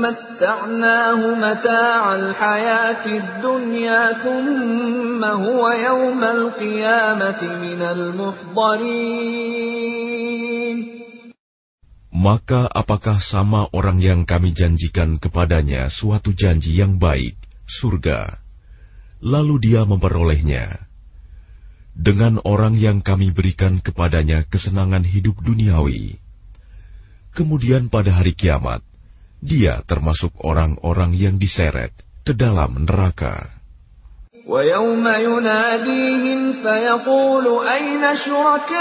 متعناه 0.03 1.21
متاع 1.39 2.15
الحياة 2.15 3.05
الدنيا 3.07 4.13
ثم 4.27 5.25
هو 5.25 5.63
يوم 5.71 6.25
القيامة 6.25 7.41
من 7.43 7.81
المحضرين 7.83 9.31
Maka 12.11 12.69
apakah 12.69 13.17
sama 13.23 13.71
orang 13.73 14.03
yang 14.03 14.29
kami 14.29 14.53
janjikan 14.53 15.17
kepadanya 15.17 15.89
suatu 15.89 16.37
janji 16.37 16.77
yang 16.77 17.01
baik, 17.01 17.39
surga, 17.65 18.43
lalu 19.25 19.57
dia 19.71 19.89
memperolehnya, 19.89 20.91
dengan 21.97 22.37
orang 22.45 22.77
yang 22.77 23.01
kami 23.01 23.33
berikan 23.33 23.81
kepadanya 23.81 24.45
kesenangan 24.53 25.07
hidup 25.07 25.39
duniawi. 25.41 26.21
Kemudian 27.35 27.87
pada 27.89 28.11
hari 28.11 28.35
kiamat, 28.35 28.83
dia 29.41 29.81
termasuk 29.87 30.35
orang-orang 30.43 31.15
yang 31.15 31.39
diseret 31.39 31.95
ke 32.27 32.35
dalam 32.37 32.85
neraka. 32.85 33.61
ويوم 34.51 35.07
يناديهم 35.07 36.53
فيقول 36.63 37.47
أين 37.69 38.17
شركائي 38.17 38.81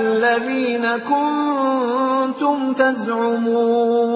الذين 0.00 0.84
كنتم 0.98 2.74
تزعمون 2.74 4.10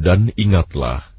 Dan 0.00 0.32
ingatlah, 0.32 1.12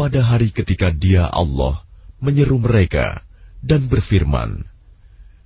pada 0.00 0.24
hari 0.24 0.48
ketika 0.48 0.88
dia 0.88 1.28
Allah 1.28 1.84
menyeru 2.24 2.56
mereka 2.56 3.20
dan 3.60 3.84
berfirman, 3.92 4.64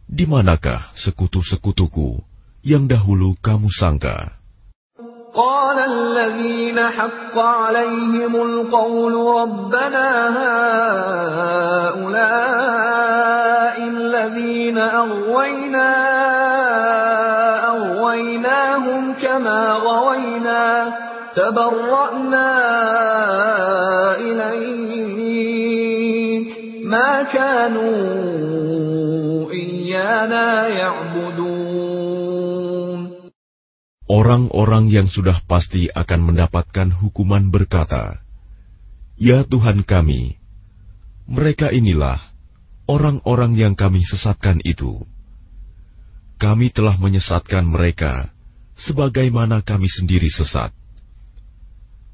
Di 0.06 0.30
manakah 0.30 0.94
sekutu-sekutuku 0.94 2.22
yang 2.64 2.90
dahulu 2.90 3.38
kamu 3.40 3.68
sangka? 3.70 4.38
قال 5.38 5.78
الذين 5.78 6.80
حق 6.80 7.38
عليهم 7.38 8.36
القول 8.36 9.14
ربنا 9.40 10.08
هؤلاء 11.98 12.68
الذين 13.88 14.78
أغوينا 14.78 15.90
أغويناهم 17.68 19.12
كما 19.22 19.72
غوينا 19.72 20.94
تبرأنا 21.34 22.50
إليك 24.16 25.68
ما 26.84 27.22
كانوا 27.22 27.92
إيانا 29.52 30.68
يعبدون 30.68 31.71
Orang-orang 34.13 34.93
yang 34.93 35.09
sudah 35.09 35.41
pasti 35.49 35.89
akan 35.89 36.29
mendapatkan 36.29 36.93
hukuman 37.01 37.49
berkata, 37.49 38.21
"Ya 39.17 39.41
Tuhan 39.41 39.81
kami, 39.81 40.37
mereka 41.25 41.73
inilah 41.73 42.21
orang-orang 42.85 43.57
yang 43.57 43.73
kami 43.73 44.05
sesatkan 44.05 44.61
itu. 44.61 45.01
Kami 46.37 46.69
telah 46.69 46.93
menyesatkan 47.01 47.65
mereka 47.65 48.29
sebagaimana 48.77 49.65
kami 49.65 49.89
sendiri 49.89 50.29
sesat. 50.29 50.69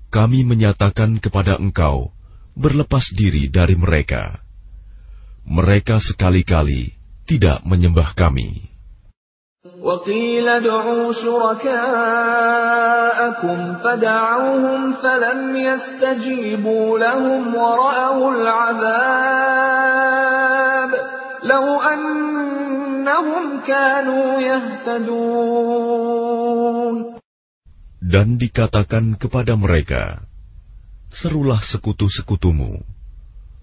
Kami 0.07 0.47
menyatakan 0.47 1.19
kepada 1.19 1.59
Engkau 1.59 2.15
berlepas 2.55 3.11
diri 3.11 3.51
dari 3.51 3.75
mereka. 3.75 4.39
Mereka 5.43 5.99
sekali-kali 5.99 6.95
tidak 7.27 7.59
menyembah 7.67 8.15
kami." 8.15 8.68
وقيل 9.64 10.48
ادعوا 10.48 11.12
شركاءكم 11.12 11.74
فدعوهم 13.74 14.92
فلم 14.92 15.56
يستجيبوا 15.56 16.98
لهم 16.98 17.54
ورأوا 17.54 18.32
العذاب 18.36 18.90
لو 21.48 21.80
أنهم 21.80 23.60
كانوا 23.66 24.40
يهتدون 24.40 25.94
Dan 28.04 28.36
dikatakan 28.36 29.16
kepada 29.16 29.56
mereka, 29.56 30.28
Serulah 31.08 31.64
sekutu-sekutumu. 31.64 32.84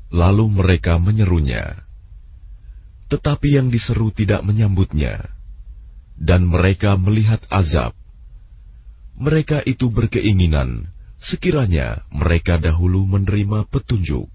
Lalu 0.09 0.45
mereka 0.49 0.97
menyerunya. 0.97 1.85
Tetapi 3.07 3.53
yang 3.53 3.69
diseru 3.69 4.09
tidak 4.11 4.41
menyambutnya 4.41 5.34
dan 6.16 6.48
mereka 6.48 6.96
melihat 6.96 7.44
azab. 7.52 7.92
Mereka 9.16 9.64
itu 9.64 9.88
berkeinginan 9.88 10.92
sekiranya 11.20 12.04
mereka 12.12 12.60
dahulu 12.60 13.08
menerima 13.08 13.68
petunjuk. 13.72 14.28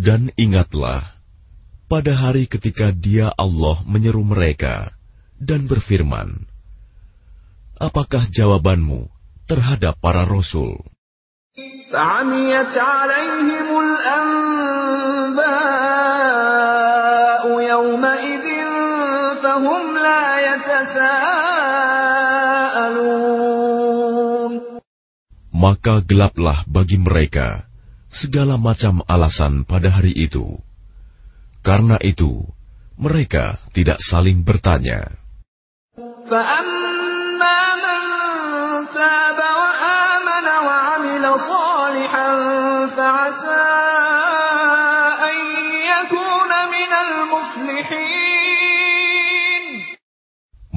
Dan 0.00 0.32
ingatlah, 0.40 1.00
pada 1.90 2.12
hari 2.16 2.48
ketika 2.48 2.88
dia 2.94 3.28
Allah 3.36 3.84
menyeru 3.84 4.24
mereka 4.24 4.96
dan 5.36 5.68
berfirman, 5.68 6.48
Apakah 7.80 8.28
jawabanmu 8.28 9.19
terhadap 9.50 9.98
para 9.98 10.22
rasul. 10.22 10.78
Maka 25.50 25.94
gelaplah 26.06 26.62
bagi 26.70 26.96
mereka 27.02 27.66
segala 28.14 28.54
macam 28.54 29.02
alasan 29.10 29.66
pada 29.66 29.90
hari 29.98 30.14
itu. 30.14 30.62
Karena 31.66 31.98
itu, 32.00 32.46
mereka 32.96 33.58
tidak 33.74 33.98
saling 34.00 34.46
bertanya. 34.46 35.20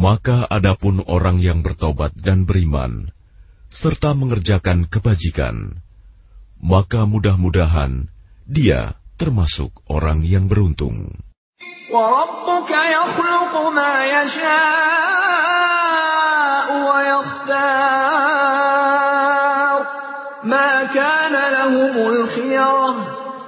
Maka 0.03 0.43
adapun 0.51 0.99
orang 1.07 1.39
yang 1.39 1.63
bertobat 1.63 2.11
dan 2.19 2.43
beriman, 2.43 3.07
serta 3.71 4.11
mengerjakan 4.11 4.91
kebajikan, 4.91 5.79
maka 6.59 7.07
mudah-mudahan 7.07 8.11
dia 8.43 8.99
termasuk 9.15 9.71
orang 9.87 10.27
yang 10.27 10.51
beruntung. 10.51 11.07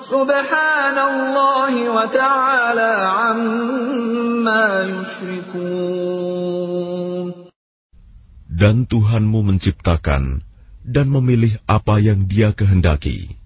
Subhanallah 0.05 1.73
wa 1.89 2.05
ta'ala 2.13 2.91
amma 3.33 4.85
yushrikun 4.85 5.64
Dan 8.54 8.90
Tuhanmu 8.90 9.46
menciptakan 9.46 10.42
dan 10.82 11.06
memilih 11.06 11.60
apa 11.70 12.02
yang 12.02 12.26
dia 12.26 12.50
kehendaki. 12.50 13.38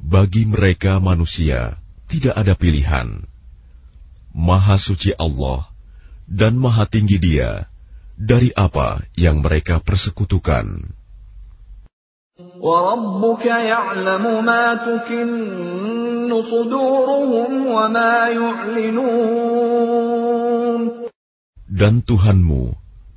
Bagi 0.00 0.48
mereka 0.48 0.96
manusia 0.96 1.76
tidak 2.08 2.32
ada 2.32 2.56
pilihan. 2.56 3.28
Maha 4.32 4.80
suci 4.80 5.12
Allah 5.20 5.68
dan 6.24 6.56
maha 6.56 6.88
tinggi 6.88 7.20
dia 7.20 7.68
dari 8.16 8.54
apa 8.56 9.04
yang 9.18 9.44
mereka 9.44 9.84
persekutukan. 9.84 10.96
وربك 12.60 13.44
يعلم 13.44 14.24
ما 14.44 14.74
تكن 14.74 16.32
صدورهم 16.42 17.66
وما 17.66 18.28
يعلنون 18.28 19.20
Dan 21.70 22.00
Tuhanmu 22.04 22.72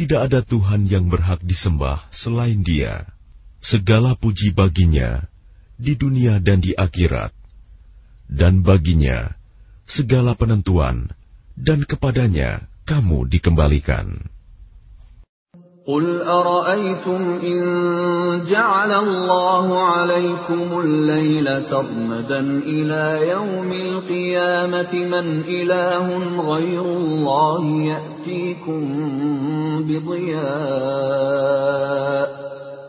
Tidak 0.00 0.16
ada 0.16 0.40
Tuhan 0.40 0.88
yang 0.88 1.12
berhak 1.12 1.44
disembah 1.44 2.08
selain 2.08 2.64
dia. 2.64 3.04
Segala 3.60 4.16
puji 4.16 4.56
baginya 4.56 5.28
di 5.76 5.92
dunia 5.92 6.40
dan 6.40 6.64
di 6.64 6.72
akhirat, 6.72 7.36
dan 8.24 8.64
baginya 8.64 9.36
segala 9.84 10.32
penentuan, 10.32 11.12
dan 11.52 11.84
kepadanya 11.84 12.64
kamu 12.88 13.28
dikembalikan. 13.28 14.24
قل 15.89 16.21
أرأيتم 16.21 17.21
إن 17.45 17.61
جعل 18.49 18.91
الله 18.91 19.79
عليكم 19.83 20.79
الليل 20.79 21.61
سرمدا 21.69 22.39
إلى 22.65 23.29
يوم 23.29 23.71
القيامة 23.71 24.93
من 24.93 25.41
إله 25.45 26.05
غير 26.41 26.81
الله 26.81 27.63
يأتيكم 27.81 28.81
بضياء 29.85 31.35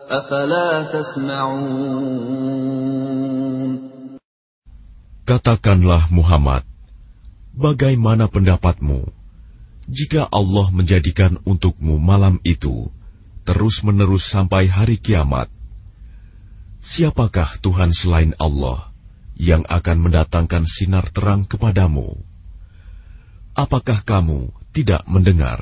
أفلا 0.09 0.70
تسمعون 0.97 2.57
Katakanlah 5.27 6.07
Muhammad, 6.14 6.62
bagaimana 7.51 8.31
pendapatmu 8.31 9.11
Jika 9.90 10.30
Allah 10.30 10.70
menjadikan 10.70 11.42
untukmu 11.46 11.98
malam 11.98 12.38
itu 12.46 12.90
terus-menerus 13.46 14.30
sampai 14.30 14.70
hari 14.70 15.02
kiamat? 15.02 15.50
Siapakah 16.82 17.62
Tuhan 17.62 17.94
selain 17.94 18.34
Allah 18.42 18.90
yang 19.38 19.66
akan 19.66 19.98
mendatangkan 20.10 20.66
sinar 20.66 21.10
terang 21.14 21.46
kepadamu? 21.46 22.18
Apakah 23.54 24.02
kamu 24.06 24.50
tidak 24.74 25.06
mendengar? 25.06 25.62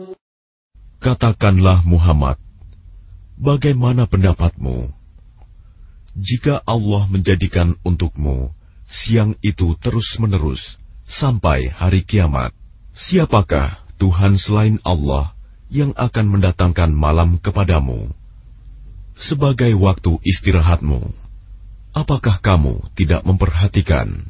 Katakanlah 1.01 1.81
Muhammad, 1.81 2.37
bagaimana 3.33 4.05
pendapatmu? 4.05 4.85
Jika 6.13 6.61
Allah 6.61 7.09
menjadikan 7.09 7.73
untukmu 7.81 8.53
siang 8.85 9.33
itu 9.41 9.73
terus-menerus 9.81 10.61
sampai 11.09 11.73
hari 11.73 12.05
kiamat, 12.05 12.53
siapakah 12.93 13.81
Tuhan 13.97 14.37
selain 14.37 14.77
Allah 14.85 15.33
yang 15.73 15.89
akan 15.97 16.37
mendatangkan 16.37 16.93
malam 16.93 17.41
kepadamu 17.41 18.13
sebagai 19.17 19.73
waktu 19.81 20.21
istirahatmu? 20.21 21.01
Apakah 21.97 22.37
kamu 22.45 22.77
tidak 22.93 23.25
memperhatikan? 23.25 24.29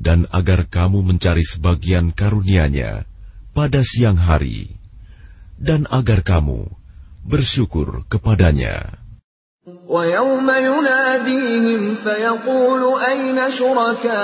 dan 0.00 0.24
agar 0.32 0.64
kamu 0.72 1.04
mencari 1.04 1.44
sebagian 1.44 2.16
karunia-Nya 2.16 3.04
pada 3.52 3.84
siang 3.84 4.16
hari, 4.16 4.80
dan 5.60 5.84
agar 5.92 6.24
kamu 6.24 6.72
bersyukur 7.28 8.08
kepadanya. 8.08 8.96
وَيَوْمَ 9.90 10.48
يُنَادِيهِمْ 10.48 11.82
فَيَقُولُ 12.00 12.82
أَيْنَ 12.96 13.38
شُرَكَائِيَ 13.60 14.16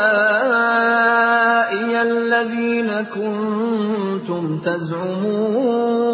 الَّذِينَ 2.03 2.91
كُنتُمْ 3.13 4.43
تَزْعُمُونَ 4.65 6.07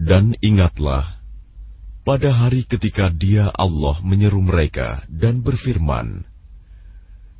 Dan 0.00 0.32
ingatlah, 0.40 1.20
pada 2.08 2.32
hari 2.32 2.64
ketika 2.64 3.12
dia 3.12 3.52
Allah 3.52 4.00
menyeru 4.00 4.40
mereka 4.40 5.04
dan 5.12 5.44
berfirman, 5.44 6.24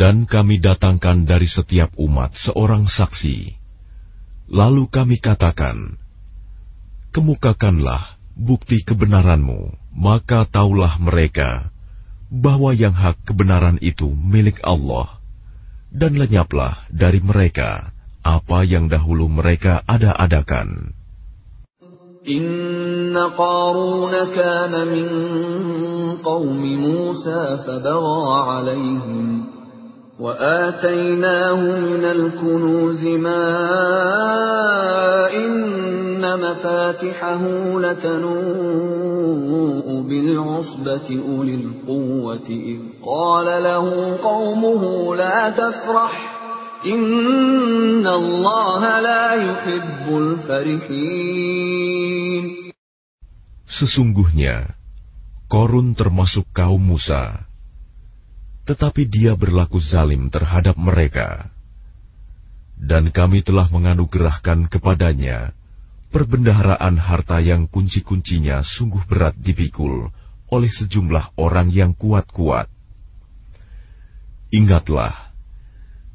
Dan 0.00 0.24
kami 0.26 0.58
datangkan 0.58 1.28
dari 1.28 1.46
setiap 1.46 1.94
umat 2.00 2.34
seorang 2.34 2.90
saksi. 2.90 3.54
Lalu 4.50 4.90
kami 4.90 5.22
katakan, 5.22 5.94
Kemukakanlah 7.14 8.18
bukti 8.34 8.82
kebenaranmu, 8.82 9.74
maka 9.94 10.46
taulah 10.50 10.98
mereka 10.98 11.70
bahwa 12.30 12.74
yang 12.74 12.94
hak 12.94 13.22
kebenaran 13.26 13.78
itu 13.82 14.10
milik 14.10 14.58
Allah, 14.66 15.22
dan 15.94 16.18
lenyaplah 16.18 16.90
dari 16.90 17.22
mereka.' 17.22 17.99
Apa 18.24 18.64
yang 18.68 18.92
dahulu 18.92 19.28
mereka 19.28 19.82
ada-adakan. 19.88 21.00
إن 22.28 23.16
قارون 23.16 24.12
كان 24.36 24.88
من 24.88 25.08
قوم 26.16 26.62
موسى 26.80 27.58
فبغى 27.66 28.40
عليهم 28.40 29.46
وآتيناه 30.20 31.80
من 31.80 32.04
الكنوز 32.04 33.04
ما 33.04 33.46
إن 35.32 36.40
مفاتحه 36.40 37.42
لتنوء 37.80 38.90
بالعصبة 40.08 41.22
أولي 41.28 41.54
القوة 41.54 42.48
إذ 42.50 42.78
قال 43.06 43.62
له 43.62 44.16
قومه 44.22 45.16
لا 45.16 45.50
تفرح 45.50 46.39
Sesungguhnya, 53.68 54.80
Korun 55.44 55.92
termasuk 55.92 56.48
kaum 56.56 56.80
Musa, 56.80 57.44
tetapi 58.64 59.04
dia 59.04 59.36
berlaku 59.36 59.76
zalim 59.76 60.32
terhadap 60.32 60.80
mereka. 60.80 61.52
Dan 62.80 63.12
kami 63.12 63.44
telah 63.44 63.68
menganugerahkan 63.68 64.72
kepadanya 64.72 65.52
perbendaharaan 66.08 66.96
harta 66.96 67.44
yang 67.44 67.68
kunci-kuncinya 67.68 68.64
sungguh 68.64 69.04
berat 69.04 69.36
dipikul 69.36 70.08
oleh 70.48 70.70
sejumlah 70.72 71.36
orang 71.36 71.68
yang 71.68 71.92
kuat-kuat. 71.92 72.72
Ingatlah, 74.48 75.29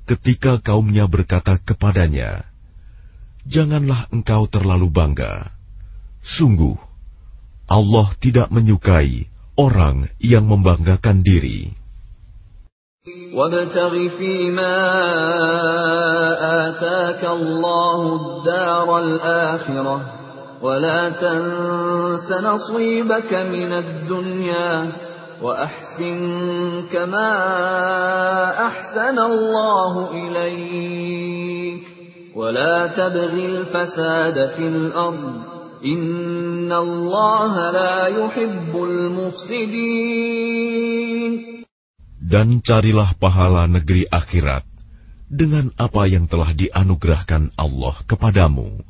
ketika 0.09 0.59
kaumnya 0.59 1.07
berkata 1.07 1.61
kepadanya, 1.63 2.51
Janganlah 3.49 4.13
engkau 4.13 4.45
terlalu 4.47 4.93
bangga. 4.93 5.49
Sungguh, 6.21 6.77
Allah 7.65 8.13
tidak 8.21 8.53
menyukai 8.53 9.25
orang 9.57 10.13
yang 10.21 10.45
membanggakan 10.45 11.25
diri. 11.25 11.73
وابتغ 13.33 13.93
فيما 14.19 14.77
آتاك 16.69 17.25
الله 17.25 18.01
الدار 18.21 18.89
الآخرة 18.99 19.97
ولا 20.63 21.01
تنس 21.11 22.29
نصيبك 22.29 23.33
من 23.35 23.73
الدنيا 23.73 24.93
وأحسن 25.41 26.21
كما 26.93 27.31
أحسن 28.67 29.19
الله 29.19 30.13
إليك 30.13 31.85
ولا 32.37 32.87
تبغ 32.87 33.33
الفساد 33.33 34.37
في 34.57 34.67
الأرض 34.69 35.35
إن 35.85 36.73
الله 36.73 37.71
لا 37.71 38.07
يحب 38.07 38.77
المفسدين 38.77 40.31
Dan 42.31 42.63
carilah 42.63 43.19
pahala 43.19 43.67
negeri 43.67 44.07
akhirat 44.07 44.63
dengan 45.27 45.75
apa 45.75 46.07
yang 46.07 46.31
telah 46.31 46.55
dianugerahkan 46.55 47.51
Allah 47.59 48.07
kepadamu. 48.07 48.87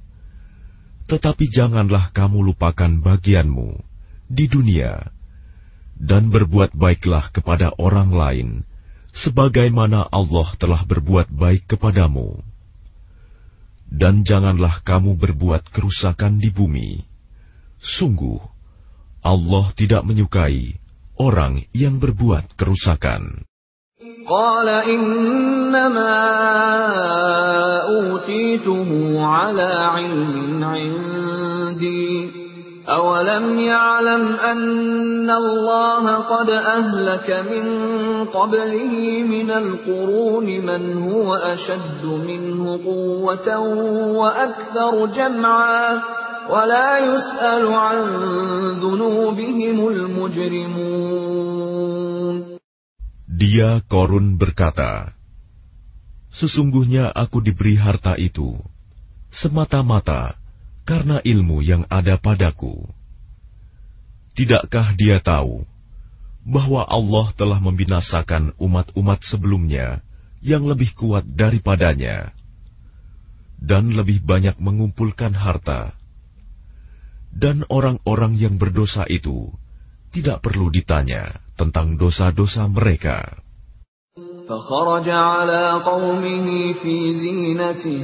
Tetapi 1.08 1.48
janganlah 1.48 2.12
kamu 2.12 2.52
lupakan 2.52 3.00
bagianmu 3.00 3.80
di 4.28 4.44
dunia 4.44 5.08
dan 6.00 6.32
berbuat 6.32 6.72
baiklah 6.72 7.28
kepada 7.28 7.76
orang 7.76 8.10
lain, 8.10 8.48
sebagaimana 9.12 10.08
Allah 10.08 10.48
telah 10.56 10.80
berbuat 10.88 11.28
baik 11.28 11.76
kepadamu. 11.76 12.40
Dan 13.90 14.24
janganlah 14.24 14.80
kamu 14.80 15.18
berbuat 15.18 15.68
kerusakan 15.68 16.40
di 16.40 16.48
bumi. 16.48 17.04
Sungguh, 17.82 18.40
Allah 19.20 19.66
tidak 19.76 20.06
menyukai 20.08 20.78
orang 21.20 21.68
yang 21.76 22.00
berbuat 22.00 22.56
kerusakan. 22.56 23.44
قال 24.30 24.68
إنما 24.68 26.16
أوتيته 27.88 28.90
على 29.26 29.70
علم 29.92 30.64
عندي 30.64 31.03
أولم 32.88 33.60
يعلم 33.60 34.28
أن 34.28 35.30
الله 35.30 36.14
قد 36.16 36.50
أهلك 36.50 37.30
من 37.30 37.64
قبله 38.24 39.22
من 39.28 39.50
القرون 39.50 40.44
من 40.44 41.02
هو 41.02 41.34
أشد 41.34 42.04
منه 42.04 42.80
قوة 42.84 43.58
وأكثر 44.16 45.06
جمعا 45.06 46.02
ولا 46.50 46.98
يسأل 46.98 47.72
عن 47.72 47.98
ذنوبهم 48.80 49.88
المجرمون 49.88 51.30
Dia 53.40 53.80
Korun 53.88 54.36
berkata, 54.36 55.16
Sesungguhnya 56.28 57.08
aku 57.08 57.40
diberi 57.40 57.72
harta 57.80 58.12
itu, 58.20 58.52
semata-mata 59.32 60.36
karena 60.84 61.22
ilmu 61.22 61.62
yang 61.62 61.86
ada 61.86 62.18
padaku. 62.18 62.88
Tidakkah 64.34 64.96
dia 64.96 65.20
tahu 65.20 65.62
bahwa 66.46 66.86
Allah 66.88 67.26
telah 67.36 67.60
membinasakan 67.60 68.56
umat-umat 68.56 69.20
sebelumnya 69.28 70.00
yang 70.40 70.64
lebih 70.64 70.96
kuat 70.96 71.28
daripadanya 71.28 72.32
dan 73.60 73.92
lebih 73.92 74.24
banyak 74.24 74.56
mengumpulkan 74.56 75.36
harta, 75.36 75.92
dan 77.28 77.68
orang-orang 77.68 78.40
yang 78.40 78.56
berdosa 78.56 79.04
itu 79.04 79.52
tidak 80.16 80.40
perlu 80.40 80.72
ditanya 80.72 81.38
tentang 81.60 82.00
dosa-dosa 82.00 82.66
mereka. 82.72 83.36
فخرج 84.50 85.08
على 85.08 85.82
قومه 85.86 86.72
في 86.82 86.96
زينته 87.22 88.02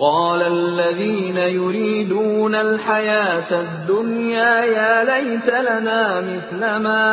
قال 0.00 0.42
الذين 0.42 1.36
يريدون 1.36 2.54
الحياة 2.54 3.50
الدنيا 3.60 4.54
يا 4.76 4.94
ليت 5.08 5.48
لنا 5.48 6.20
مثل 6.20 6.60
ما 6.60 7.04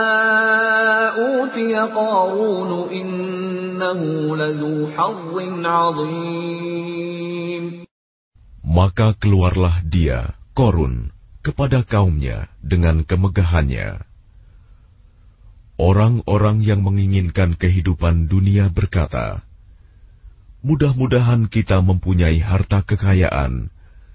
أوتي 1.15 1.75
قارون 1.75 2.91
إنه 2.91 3.99
لذو 4.35 4.87
حظ 4.91 5.35
عظيم 5.65 6.83
Maka 8.73 9.13
keluarlah 9.21 9.85
dia, 9.85 10.33
Korun, 10.57 11.13
kepada 11.45 11.85
kaumnya 11.85 12.49
dengan 12.65 13.05
kemegahannya. 13.05 14.01
Orang-orang 15.77 16.65
yang 16.65 16.81
menginginkan 16.81 17.53
kehidupan 17.53 18.25
dunia 18.25 18.73
berkata, 18.73 19.45
Mudah-mudahan 20.63 21.51
kita 21.51 21.83
mempunyai 21.83 22.39
harta 22.39 22.79
kekayaan 22.87 23.67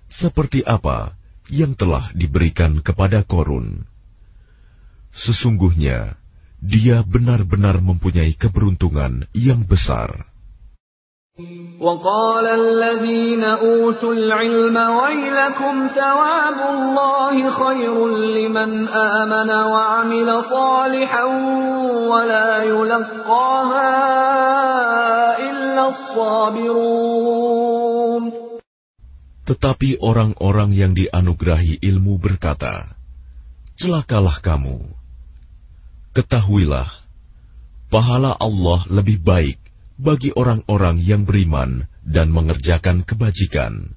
seperti 0.09 0.65
apa 0.65 1.13
yang 1.53 1.77
telah 1.77 2.09
diberikan 2.17 2.81
kepada 2.81 3.21
Korun. 3.25 3.85
Sesungguhnya, 5.13 6.17
dia 6.59 7.05
benar-benar 7.05 7.85
mempunyai 7.85 8.33
keberuntungan 8.37 9.29
yang 9.37 9.65
besar. 9.69 10.29
وقال 11.81 12.47
الذين 12.47 13.45
أوتوا 13.45 14.15
العلم 14.15 14.77
ويلكم 14.77 15.89
ثواب 15.95 16.59
الله 16.75 17.51
خير 17.51 18.09
لمن 18.09 18.89
آمن 18.89 19.51
وعمل 19.51 20.43
صالحا 20.51 21.25
ولا 22.11 22.63
يلقاها 22.63 23.95
إلا 25.39 25.52
الصابرون 25.52 25.52
tetapi 29.44 30.00
orang-orang 30.00 30.72
yang 30.72 30.96
dianugerahi 30.96 31.84
ilmu 31.84 32.16
berkata, 32.16 32.96
Celakalah 33.76 34.40
kamu. 34.40 34.88
Ketahuilah, 36.14 36.88
pahala 37.92 38.38
Allah 38.40 38.86
lebih 38.88 39.20
baik 39.20 39.60
bagi 40.00 40.32
orang-orang 40.34 41.02
yang 41.04 41.28
beriman 41.28 41.90
dan 42.06 42.32
mengerjakan 42.32 43.04
kebajikan. 43.04 43.94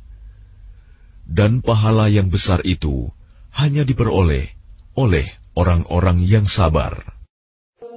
Dan 1.27 1.61
pahala 1.63 2.07
yang 2.11 2.31
besar 2.31 2.63
itu 2.63 3.11
hanya 3.55 3.83
diperoleh 3.83 4.53
oleh 4.97 5.27
orang-orang 5.57 6.23
yang 6.23 6.47
sabar. 6.47 7.16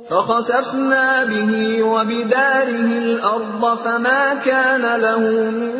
فخسفنا 0.08 1.24
به 1.24 1.52
وبداره 1.82 2.90
الأرض 3.04 3.62
فما 3.84 4.34
كان 4.44 4.84
له 5.00 5.22
من 5.50 5.74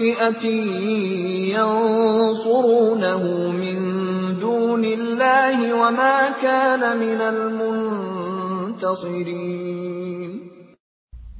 فئة 0.00 0.44
ينصرونه 1.56 3.22
من 3.52 3.78
دون 4.40 4.84
الله 4.84 5.56
وما 5.74 6.18
كان 6.40 6.82
من 6.96 7.20
المنتصرين 8.80 8.80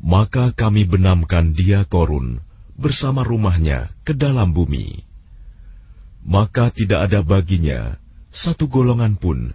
Maka 0.00 0.50
kami 0.52 0.84
benamkan 0.84 1.54
dia 1.56 1.86
korun 1.88 2.42
bersama 2.76 3.24
rumahnya 3.24 3.94
ke 4.02 4.12
dalam 4.12 4.52
bumi. 4.52 5.06
Maka 6.26 6.74
tidak 6.74 7.08
ada 7.08 7.22
baginya 7.24 7.96
satu 8.34 8.66
golongan 8.66 9.16
pun 9.16 9.54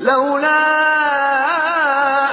لولا 0.00 0.62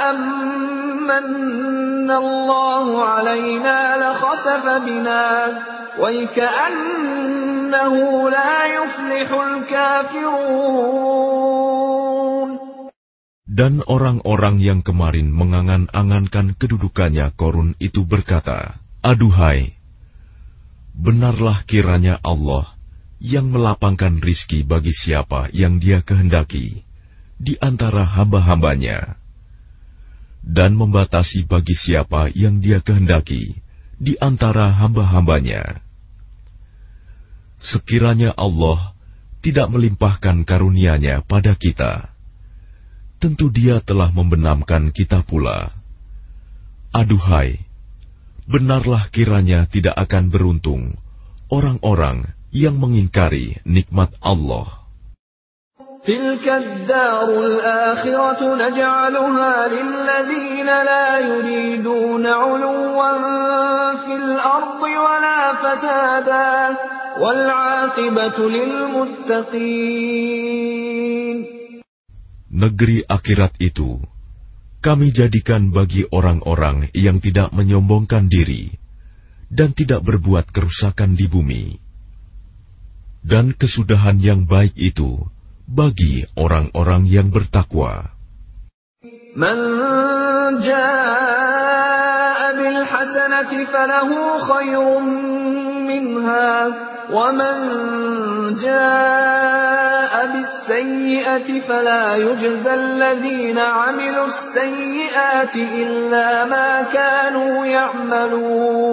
أمن 0.10 2.12
الله 2.12 3.06
علينا 3.06 3.98
لخسف 3.98 4.66
بنا 4.86 5.62
ويكأنه 6.00 7.96
لا 8.30 8.66
يفلح 8.66 9.32
الكافرون 9.32 10.84
Dan 13.54 13.86
orang-orang 13.86 14.58
yang 14.58 14.82
kemarin 14.82 15.30
mengangan-angankan 15.30 16.58
kedudukannya 16.58 17.38
korun 17.38 17.78
itu 17.78 18.02
berkata, 18.02 18.82
Aduhai, 19.06 19.78
benarlah 20.98 21.62
kiranya 21.70 22.18
Allah 22.26 22.74
yang 23.22 23.54
melapangkan 23.54 24.26
rizki 24.26 24.66
bagi 24.66 24.90
siapa 24.90 25.54
yang 25.54 25.78
dia 25.78 26.02
kehendaki 26.02 26.82
di 27.39 27.55
antara 27.63 28.03
hamba-hambanya 28.03 29.19
dan 30.43 30.75
membatasi 30.75 31.47
bagi 31.47 31.75
siapa 31.75 32.31
yang 32.35 32.59
dia 32.59 32.83
kehendaki 32.83 33.59
di 33.99 34.15
antara 34.23 34.71
hamba-hambanya. 34.75 35.83
Sekiranya 37.59 38.33
Allah 38.39 38.95
tidak 39.43 39.71
melimpahkan 39.71 40.47
karunia-Nya 40.47 41.27
pada 41.27 41.59
kita, 41.59 42.11
tentu 43.19 43.51
dia 43.51 43.83
telah 43.83 44.11
membenamkan 44.15 44.95
kita 44.95 45.27
pula. 45.27 45.75
Aduhai, 46.95 47.61
benarlah 48.49 49.11
kiranya 49.13 49.67
tidak 49.69 49.99
akan 49.99 50.31
beruntung 50.33 50.97
orang-orang 51.53 52.33
yang 52.55 52.81
mengingkari 52.81 53.61
nikmat 53.69 54.15
Allah. 54.25 54.88
تلك 56.08 56.48
الدار 56.48 57.30
الآخرة 57.46 58.56
نجعلها 58.56 59.68
للذين 59.68 60.66
لا 60.66 61.20
يريدون 61.20 62.26
علوا 62.28 63.12
في 64.06 64.16
الأرض 64.16 64.82
ولا 64.84 65.54
فسادا 65.64 66.78
والعاقبة 67.20 68.38
للمتقين 68.50 69.84
Negeri 72.54 73.02
akhirat 73.10 73.58
itu 73.58 73.98
kami 74.84 75.10
jadikan 75.10 75.74
bagi 75.74 76.06
orang-orang 76.12 76.94
yang 76.94 77.18
tidak 77.18 77.50
menyombongkan 77.50 78.30
diri 78.30 78.78
dan 79.50 79.74
tidak 79.74 80.06
berbuat 80.06 80.54
kerusakan 80.54 81.18
di 81.18 81.26
bumi. 81.26 81.82
Dan 83.26 83.58
kesudahan 83.58 84.22
yang 84.22 84.46
baik 84.46 84.78
itu 84.78 85.24
bagi 85.69 86.25
orang-orang 86.33 87.05
yang 87.05 87.29
bertakwa. 87.29 88.17
Man 89.37 89.61
jaa 90.65 92.57
bil 92.57 92.81
hasanati 92.89 93.69
falahu 93.69 94.41
khayrun 94.49 95.05
minha 95.85 96.73
wa 97.13 97.29
man 97.37 97.59
jaa 98.57 100.33
bis 100.33 100.51
sayyi'ati 100.67 101.63
fala 101.69 102.17
yujza 102.17 102.73
alladhina 102.73 103.61
'amilus 103.69 104.37
sayyi'ati 104.57 105.63
illa 105.85 106.49
ma 106.49 106.89
kanu 106.89 107.69
ya'malun 107.69 108.89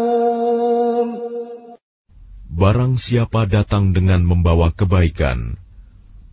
Barang 2.56 2.96
siapa 2.96 3.52
datang 3.52 3.92
dengan 3.92 4.24
membawa 4.24 4.72
kebaikan, 4.72 5.60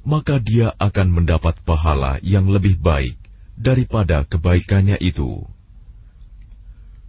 maka 0.08 0.40
dia 0.40 0.72
akan 0.80 1.08
mendapat 1.12 1.60
pahala 1.68 2.16
yang 2.24 2.48
lebih 2.48 2.80
baik 2.80 3.20
daripada 3.60 4.24
kebaikannya 4.24 4.96
itu. 5.04 5.44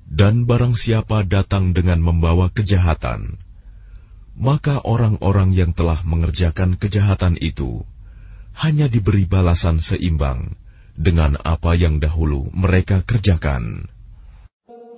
Dan 0.08 0.48
barang 0.48 0.74
siapa 0.74 1.22
datang 1.28 1.76
dengan 1.76 2.00
membawa 2.00 2.48
kejahatan, 2.50 3.36
maka 4.34 4.80
orang-orang 4.82 5.52
yang 5.52 5.76
telah 5.76 6.00
mengerjakan 6.02 6.80
kejahatan 6.80 7.36
itu 7.38 7.84
hanya 8.58 8.90
diberi 8.90 9.28
balasan 9.28 9.78
seimbang 9.78 10.56
dengan 10.98 11.38
apa 11.46 11.78
yang 11.78 12.02
dahulu 12.02 12.50
mereka 12.50 13.06
kerjakan. 13.06 13.86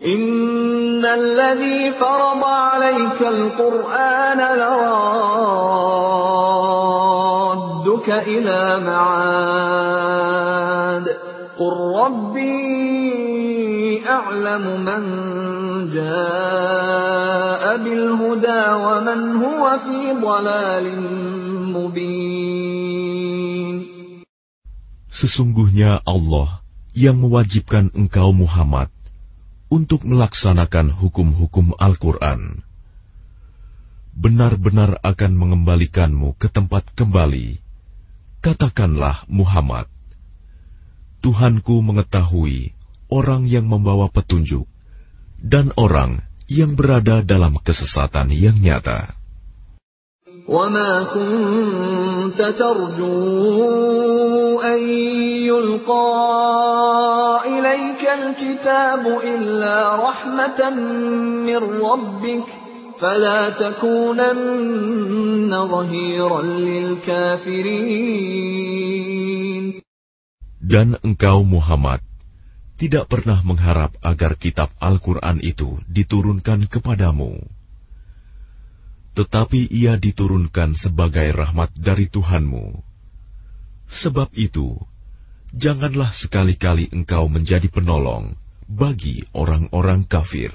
إن 0.00 1.04
الذي 1.04 1.92
فرض 2.00 2.40
عليك 2.44 3.20
القرآن 3.20 4.40
لرادك 8.04 8.08
إلى 8.28 8.84
معاد 8.84 10.36
قل 11.58 11.76
ربي 11.96 13.40
أعلم 14.08 14.84
من 14.84 15.02
جاء 15.88 17.62
بالهدى 17.84 18.62
ومن 18.84 19.20
هو 19.44 19.78
في 19.84 20.12
ضلال 20.20 20.86
مبين 21.72 22.80
Sesungguhnya 25.20 26.00
Allah 26.08 26.64
yang 26.96 27.20
mewajibkan 27.20 27.92
engkau 27.92 28.32
Muhammad 28.32 28.88
untuk 29.68 30.00
melaksanakan 30.08 30.96
hukum-hukum 30.96 31.76
Al-Quran. 31.76 32.64
Benar-benar 34.16 34.96
akan 35.04 35.32
mengembalikanmu 35.36 36.40
ke 36.40 36.48
tempat 36.48 36.88
kembali. 36.96 37.63
Katakanlah 38.44 39.28
Muhammad, 39.28 39.84
Tuhanku 41.20 41.84
mengetahui 41.84 42.72
orang 43.12 43.44
yang 43.44 43.68
membawa 43.68 44.08
petunjuk 44.08 44.64
dan 45.36 45.76
orang 45.76 46.24
yang 46.48 46.72
berada 46.72 47.20
dalam 47.20 47.60
kesesatan 47.60 48.32
yang 48.32 48.56
nyata. 48.56 49.20
وما 50.50 51.14
كنت 51.14 52.42
ترجو 52.42 53.14
أن 54.60 54.88
يلقى 55.46 56.10
إليك 57.46 58.02
الكتاب 58.02 59.06
إلا 59.06 59.76
رحمة 60.08 60.70
من 61.46 61.60
ربك 61.82 62.48
فلا 63.00 63.50
تكونن 63.56 65.52
ظهيرا 65.68 66.42
للكافرين 66.42 68.10
Dan 70.60 70.94
engkau 71.02 71.42
Muhammad 71.42 71.98
tidak 72.78 73.10
pernah 73.12 73.42
mengharap 73.42 73.92
agar 74.00 74.38
kitab 74.38 74.70
Al-Quran 74.78 75.42
itu 75.42 75.82
diturunkan 75.90 76.70
kepadamu. 76.70 77.42
Tetapi 79.18 79.66
ia 79.68 79.98
diturunkan 79.98 80.78
sebagai 80.78 81.34
rahmat 81.34 81.74
dari 81.74 82.06
Tuhanmu. 82.06 82.78
Sebab 83.90 84.30
itu, 84.38 84.78
janganlah 85.50 86.14
sekali-kali 86.14 86.88
engkau 86.94 87.26
menjadi 87.26 87.66
penolong 87.66 88.38
bagi 88.70 89.26
orang-orang 89.34 90.06
kafir. 90.06 90.54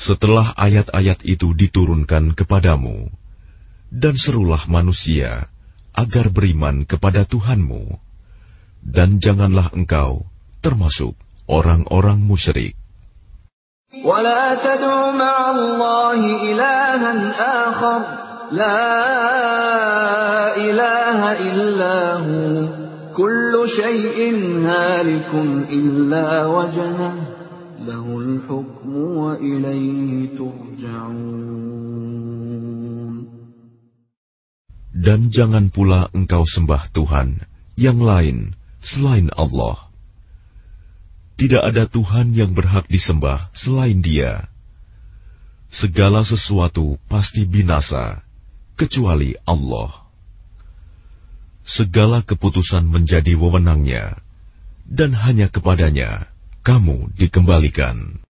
Setelah 0.00 0.56
ayat-ayat 0.56 1.20
itu 1.28 1.52
diturunkan 1.52 2.32
kepadamu, 2.32 3.12
dan 3.92 4.16
serulah 4.16 4.64
manusia 4.64 5.52
agar 5.92 6.32
beriman 6.32 6.88
kepada 6.88 7.28
Tuhanmu, 7.28 8.00
dan 8.80 9.20
janganlah 9.20 9.68
engkau 9.76 10.24
termasuk 10.64 11.18
orang-orang 11.44 12.16
musyrik. 12.22 12.80
ولا 13.90 14.54
تدع 14.54 15.10
مع 15.18 15.50
الله 15.50 16.20
إلها 16.46 17.12
آخر 17.68 18.00
لا 18.54 18.86
إله 20.54 21.20
إلا 21.50 21.96
هو 22.22 22.68
كل 23.18 23.52
شيء 23.66 24.18
هالك 24.62 25.32
إلا 25.74 26.46
وجهه 26.46 27.23
dan 35.05 35.29
jangan 35.29 35.69
pula 35.69 36.09
engkau 36.09 36.41
sembah 36.49 36.89
Tuhan 36.97 37.45
yang 37.77 38.01
lain 38.01 38.57
selain 38.81 39.29
Allah. 39.37 39.93
Tidak 41.37 41.61
ada 41.61 41.85
Tuhan 41.85 42.33
yang 42.33 42.57
berhak 42.57 42.89
disembah 42.89 43.53
selain 43.53 44.01
Dia. 44.01 44.49
Segala 45.69 46.25
sesuatu 46.25 46.97
pasti 47.05 47.45
binasa, 47.45 48.25
kecuali 48.73 49.37
Allah. 49.45 50.09
Segala 51.69 52.25
keputusan 52.25 52.89
menjadi 52.89 53.37
wewenangnya, 53.37 54.17
dan 54.89 55.13
hanya 55.13 55.53
kepadanya 55.53 56.33
kamu 56.65 57.13
dikembalikan. 57.13 58.24